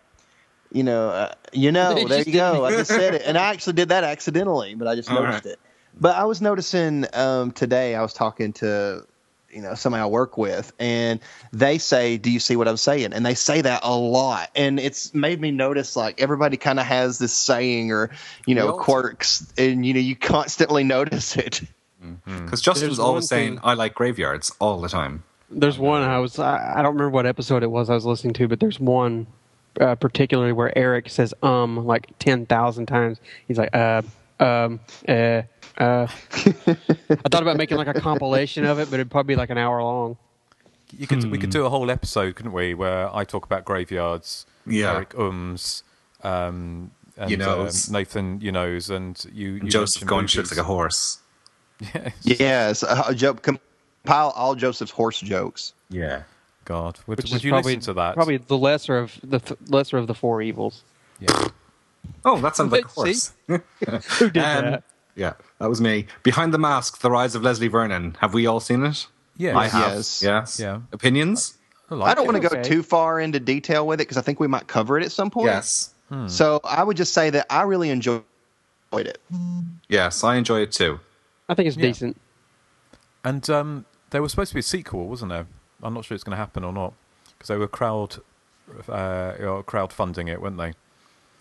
[0.71, 2.65] you know, uh, you know, there you go.
[2.65, 5.45] I just said it, and I actually did that accidentally, but I just All noticed
[5.45, 5.53] right.
[5.53, 5.59] it.
[5.99, 7.95] But I was noticing um, today.
[7.95, 9.05] I was talking to
[9.51, 11.19] you know somebody I work with, and
[11.53, 14.79] they say, "Do you see what I'm saying?" And they say that a lot, and
[14.79, 18.09] it's made me notice like everybody kind of has this saying or
[18.45, 18.83] you know all do.
[18.83, 21.61] quirks, and you know you constantly notice it.
[22.25, 25.23] Because Justin There's was always saying, thing- I like graveyards all the time.
[25.49, 28.33] There's one I was I, I don't remember what episode it was I was listening
[28.35, 29.27] to, but there's one
[29.79, 33.19] uh, particularly where Eric says um like ten thousand times.
[33.47, 34.01] He's like uh
[34.39, 35.43] um uh
[35.78, 36.07] uh.
[36.32, 39.57] I thought about making like a compilation of it, but it'd probably be like an
[39.57, 40.17] hour long.
[40.97, 41.41] You could we Hmm.
[41.41, 44.93] could do a whole episode, couldn't we, where I talk about graveyards, Yeah.
[44.93, 45.84] Eric ums,
[46.23, 47.69] um, and You uh.
[47.89, 50.51] Nathan, you knows, and you, you Joseph mention going movies.
[50.51, 51.19] like a horse.
[51.93, 52.13] Yes.
[52.23, 55.73] Yes, uh, Joe, compile all Joseph's horse jokes.
[55.89, 56.23] Yeah.
[56.65, 58.15] God, would, Which would is you probably listen to that?
[58.15, 60.84] probably the lesser of the th- lesser of the four evils.
[61.19, 61.47] Yeah.
[62.25, 63.32] Oh, that sounds like a horse.
[63.47, 63.59] Who
[64.30, 64.84] did Um, that?
[65.18, 66.05] Yeah, that was me.
[66.24, 68.15] Behind the Mask, The Rise of Leslie Vernon.
[68.22, 69.07] Have we all seen it?
[69.36, 69.55] Yes.
[69.55, 69.93] I have.
[69.95, 70.24] Yes.
[70.24, 70.59] Yes.
[70.59, 70.80] Yeah.
[70.93, 71.57] Opinions?
[71.89, 74.22] I, like I don't want to go too far into detail with it because I
[74.22, 75.47] think we might cover it at some point.
[75.47, 75.93] Yes.
[76.28, 78.24] So I would just say that I really enjoyed
[78.93, 79.20] it.
[79.89, 80.99] Yes, I enjoy it too.
[81.49, 81.88] I think it's Yeah.
[81.88, 82.22] decent.
[83.26, 85.47] And um, there was supposed to be a sequel, wasn't there?
[85.84, 86.93] I'm not sure it's going to happen or not
[87.38, 88.18] because they were crowd
[88.88, 90.74] uh, crowdfunding it, weren't they?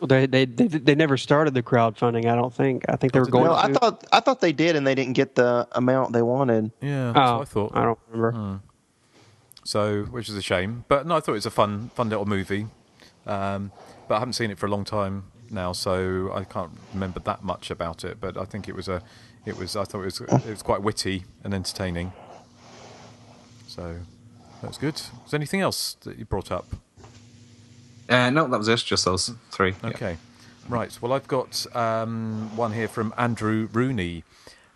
[0.01, 2.27] Well, They, they they they never started the crowdfunding.
[2.27, 2.85] I don't think.
[2.89, 3.59] I think they were going No, to.
[3.59, 6.71] I thought I thought they did, and they didn't get the amount they wanted.
[6.83, 7.73] Yeah, that's oh, what I thought.
[7.75, 8.61] I don't remember.
[9.65, 10.85] So, which is a shame.
[10.87, 12.67] But no, I thought it was a fun, fun little movie.
[13.27, 13.73] Um,
[14.07, 17.43] but I haven't seen it for a long time now, so I can't remember that
[17.43, 18.21] much about it.
[18.21, 19.03] But I think it was a,
[19.45, 19.75] it was.
[19.77, 22.13] I thought it was, it was quite witty and entertaining.
[23.67, 23.97] So
[24.63, 24.95] that's good.
[24.95, 26.67] Is there anything else that you brought up?
[28.09, 28.79] Uh, no, that was it.
[28.85, 29.75] Just those three.
[29.83, 29.91] Yeah.
[29.91, 30.17] Okay.
[30.69, 30.97] Right.
[31.01, 34.25] Well, I've got um, one here from Andrew Rooney.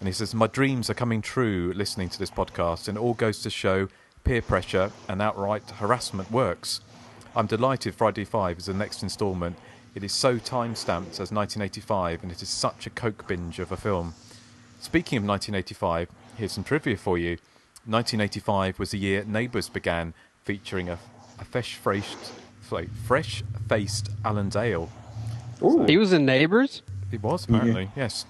[0.00, 3.42] And he says, My dreams are coming true listening to this podcast, and all goes
[3.42, 3.88] to show
[4.24, 6.80] peer pressure and outright harassment works.
[7.36, 9.56] I'm delighted Friday 5 is the next instalment.
[9.94, 13.72] It is so time stamped as 1985, and it is such a coke binge of
[13.72, 14.14] a film.
[14.80, 17.36] Speaking of 1985, here's some trivia for you.
[17.84, 20.14] 1985 was the year Neighbours began,
[20.44, 20.98] featuring a,
[21.38, 21.44] a
[22.70, 24.88] fresh-faced, fresh-faced Alan Dale.
[25.86, 26.82] He was in Neighbors.
[27.10, 28.24] He was apparently yes.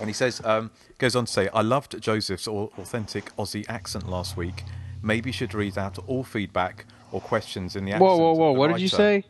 [0.00, 4.36] And he says, um, goes on to say, I loved Joseph's authentic Aussie accent last
[4.36, 4.64] week.
[5.02, 8.08] Maybe you should read out all feedback or questions in the accent.
[8.08, 8.52] Whoa, whoa, whoa!
[8.52, 9.24] the What did you say?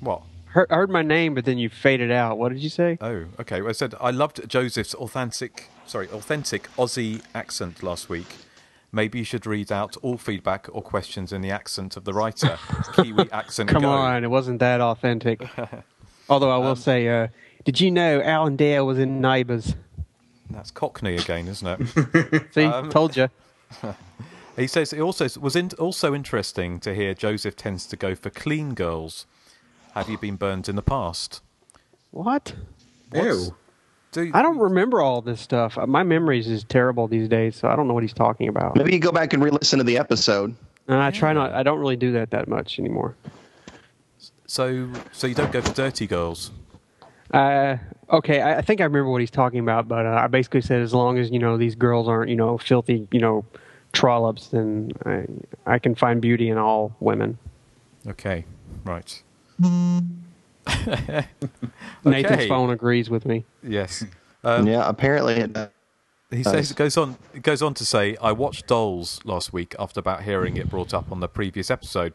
[0.00, 0.22] What?
[0.46, 2.38] Heard, I heard my name, but then you faded out.
[2.38, 2.96] What did you say?
[3.00, 3.60] Oh, okay.
[3.60, 8.26] Well, I said I loved Joseph's authentic, sorry, authentic Aussie accent last week.
[8.92, 12.58] Maybe you should read out all feedback or questions in the accent of the writer.
[12.94, 13.68] Kiwi accent.
[13.68, 13.90] Come go.
[13.90, 15.46] on, it wasn't that authentic.
[16.28, 17.28] Although I will Um, say, uh,
[17.64, 19.74] did you know Alan Dale was in Neighbours?
[20.50, 22.46] That's Cockney again, isn't it?
[22.54, 23.28] See, Um, told you.
[24.56, 28.30] He says it also was in, also interesting to hear Joseph tends to go for
[28.30, 29.26] clean girls.
[29.94, 31.42] Have you been burned in the past?
[32.10, 32.54] What?
[33.10, 33.50] What's-
[34.16, 35.76] Do, I don't remember all this stuff.
[35.76, 38.74] Uh, My memories is terrible these days, so I don't know what he's talking about.
[38.74, 40.56] Maybe you go back and re-listen to the episode.
[40.88, 41.52] And I try not.
[41.52, 43.14] I don't really do that that much anymore.
[44.46, 46.50] So, so you don't go for dirty girls.
[47.34, 47.76] Uh,
[48.10, 50.80] okay, I, I think I remember what he's talking about, but uh, I basically said
[50.80, 53.44] as long as you know these girls aren't you know filthy you know
[53.92, 55.26] trollops, then I,
[55.66, 57.36] I can find beauty in all women.
[58.06, 58.46] Okay,
[58.86, 59.22] right.
[62.04, 62.48] Nathan's Okay.
[62.48, 63.44] phone agrees with me.
[63.62, 64.04] Yes.
[64.44, 65.68] Um, yeah, apparently it does.
[66.30, 67.16] He says it goes on.
[67.34, 70.92] It goes on to say, "I watched Dolls last week after about hearing it brought
[70.92, 72.14] up on the previous episode.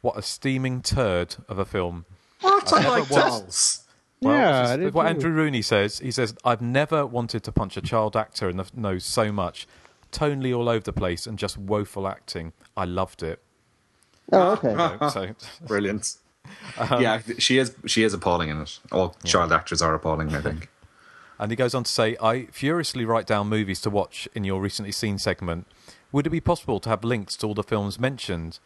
[0.00, 2.04] What a steaming turd of a film."
[2.40, 2.72] What?
[2.72, 3.84] I've I never like watched- dolls.
[4.20, 5.06] Well, Yeah, this I is what.
[5.06, 5.98] Andrew Rooney says.
[5.98, 9.66] He says, "I've never wanted to punch a child actor in the nose so much.
[10.12, 12.52] Tonally all over the place and just woeful acting.
[12.76, 13.42] I loved it."
[14.32, 15.08] Oh, okay.
[15.10, 15.34] so,
[15.66, 16.16] Brilliant.
[16.78, 17.74] Um, yeah, she is.
[17.86, 18.78] She is appalling in it.
[18.92, 20.34] All child actors are appalling.
[20.34, 20.68] I think.
[21.40, 24.60] And he goes on to say, I furiously write down movies to watch in your
[24.60, 25.68] recently seen segment.
[26.10, 28.58] Would it be possible to have links to all the films mentioned?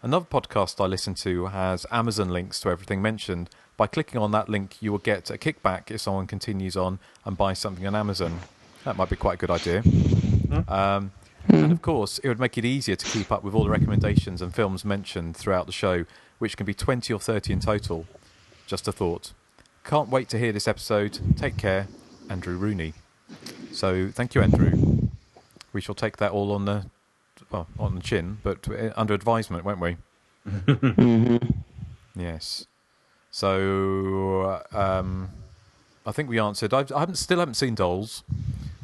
[0.00, 3.50] Another podcast I listen to has Amazon links to everything mentioned.
[3.76, 7.36] By clicking on that link, you will get a kickback if someone continues on and
[7.36, 8.38] buys something on Amazon.
[8.84, 9.82] That might be quite a good idea.
[10.68, 11.10] Um,
[11.48, 14.40] and of course, it would make it easier to keep up with all the recommendations
[14.40, 16.04] and films mentioned throughout the show,
[16.40, 18.06] which can be 20 or 30 in total.
[18.66, 19.32] Just a thought.
[19.84, 21.20] Can't wait to hear this episode.
[21.36, 21.86] Take care,
[22.28, 22.94] Andrew Rooney.
[23.72, 25.08] So thank you, Andrew.
[25.72, 26.86] We shall take that all on the
[27.50, 29.96] well on the chin, but uh, under advisement, won't we?
[32.16, 32.66] Yes.
[33.30, 35.30] So um,
[36.04, 36.74] I think we answered.
[36.74, 38.24] I've, I haven't still haven't seen Dolls,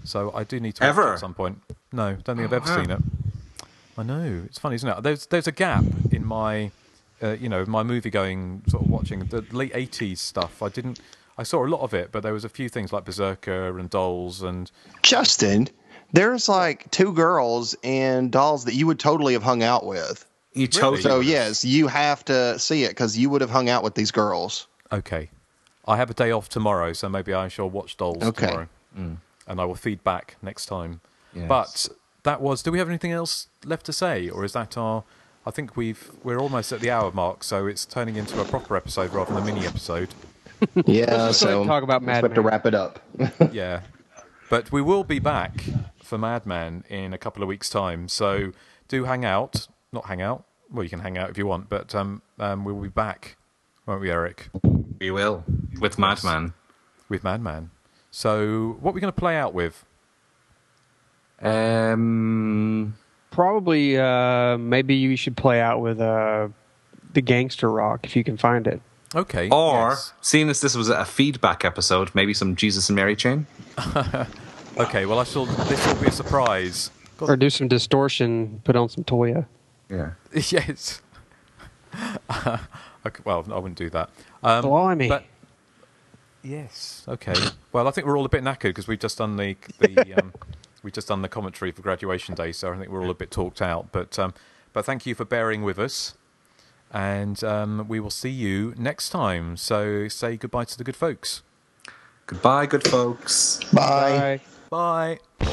[0.04, 1.12] so I do need to watch it Ever?
[1.14, 1.60] at some point.
[1.92, 2.82] No, don't think I've ever wow.
[2.82, 3.00] seen it.
[3.98, 5.02] I know it's funny, isn't it?
[5.02, 6.70] There's there's a gap in my
[7.22, 10.62] uh, you know my movie going sort of watching the late '80s stuff.
[10.62, 11.00] I didn't.
[11.38, 13.90] I saw a lot of it, but there was a few things like Berserker and
[13.90, 14.70] Dolls and
[15.02, 15.68] Justin,
[16.12, 20.24] there's like two girls in dolls that you would totally have hung out with.
[20.54, 21.02] You chose.
[21.02, 24.10] So yes, you have to see it because you would have hung out with these
[24.10, 24.66] girls.
[24.90, 25.28] Okay.
[25.86, 28.46] I have a day off tomorrow, so maybe I shall watch Dolls Okay.
[28.46, 28.68] tomorrow.
[29.48, 31.00] And I will feed back next time.
[31.34, 31.46] Yes.
[31.48, 31.88] But
[32.22, 35.04] that was do we have anything else left to say or is that our
[35.46, 38.76] I think we've we're almost at the hour mark, so it's turning into a proper
[38.76, 40.10] episode rather than a mini episode.
[40.86, 42.98] Yeah, Let's go so talk about let's Mad have to wrap it up.
[43.52, 43.82] yeah.
[44.48, 45.64] But we will be back
[46.02, 48.08] for Madman in a couple of weeks' time.
[48.08, 48.52] So
[48.88, 49.68] do hang out.
[49.92, 50.46] Not hang out.
[50.70, 53.36] Well, you can hang out if you want, but um, um, we'll be back,
[53.84, 54.48] won't we, Eric?
[54.98, 55.44] We will
[55.78, 56.54] with Madman.
[57.10, 57.70] With Madman.
[58.10, 59.84] So what are we going to play out with?
[61.42, 62.94] Um,
[63.36, 66.48] Probably, uh, maybe you should play out with uh,
[67.12, 68.80] the Gangster Rock if you can find it.
[69.14, 69.48] Okay.
[69.50, 70.12] or yes.
[70.22, 73.46] seeing as this was a feedback episode, maybe some Jesus and Mary chain.
[74.78, 75.46] Okay, well, I shall.
[75.46, 76.90] This will be a surprise.
[77.16, 79.46] God, Or do some distortion, put on some Toyah.
[79.88, 80.10] Yeah.
[80.34, 81.00] yes.
[82.30, 84.10] okay, well, I wouldn't do that.
[84.42, 85.08] Um, Blimey.
[85.08, 85.24] But
[86.42, 87.32] yes, okay.
[87.72, 90.34] Well, I think we're all a bit knackered because we've just done the the um,
[90.86, 93.32] we've just done the commentary for graduation day, so I think we're all a bit
[93.32, 93.90] talked out.
[93.90, 94.32] But um,
[94.72, 96.14] but thank you for bearing with us,
[96.92, 99.56] and um, we will see you next time.
[99.56, 101.42] So say goodbye to the good folks.
[102.26, 103.60] Goodbye, good folks.
[103.72, 104.40] Bye.
[104.70, 105.18] Bye.
[105.40, 105.46] Bye.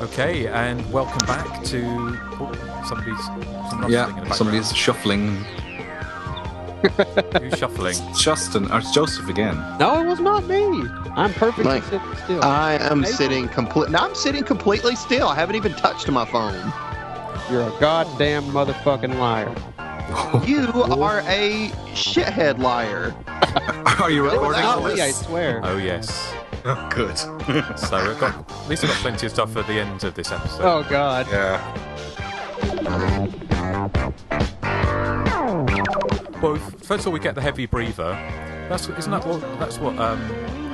[0.00, 1.82] Okay, and welcome back to
[2.40, 5.44] oh, somebody's some rustling in the Yeah, somebody's shuffling.
[7.40, 7.96] Who's shuffling.
[8.16, 9.56] Justin or it's Joseph again.
[9.78, 10.84] No, it was not me.
[11.16, 12.44] I'm perfectly Mike, sitting still.
[12.44, 13.16] I am Nathan?
[13.16, 13.90] sitting complete.
[13.90, 15.28] No, I'm sitting completely still.
[15.28, 16.54] I haven't even touched my phone.
[17.50, 19.54] You're a goddamn motherfucking liar.
[20.46, 23.12] You are a shithead liar.
[24.00, 25.60] Are you recording Without all Not me, I swear.
[25.64, 26.32] Oh yes.
[26.64, 27.18] Oh, good.
[27.18, 30.30] So we've got at least we've got plenty of stuff for the end of this
[30.30, 30.62] episode.
[30.62, 31.26] Oh God.
[31.28, 31.60] Yeah.
[36.42, 38.12] Well, first of all, we get the heavy breather.
[38.68, 40.20] That's isn't that what that's what um,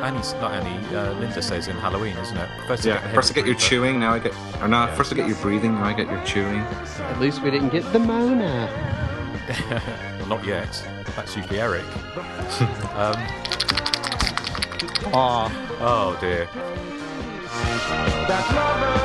[0.02, 2.48] Annie's not Annie uh, Linda says in Halloween, isn't it?
[2.66, 3.00] First, you Yeah.
[3.00, 4.94] get the First I get your chewing, now I get or not, Yeah.
[4.96, 6.60] first I get your breathing, now I get your chewing.
[6.60, 8.68] At least we didn't get the Mona.
[10.22, 10.70] Well, not yet.
[11.16, 11.82] That's usually Eric.
[12.94, 13.16] um,
[15.12, 15.50] Aw.
[15.80, 16.46] oh dear.
[18.28, 19.01] That lover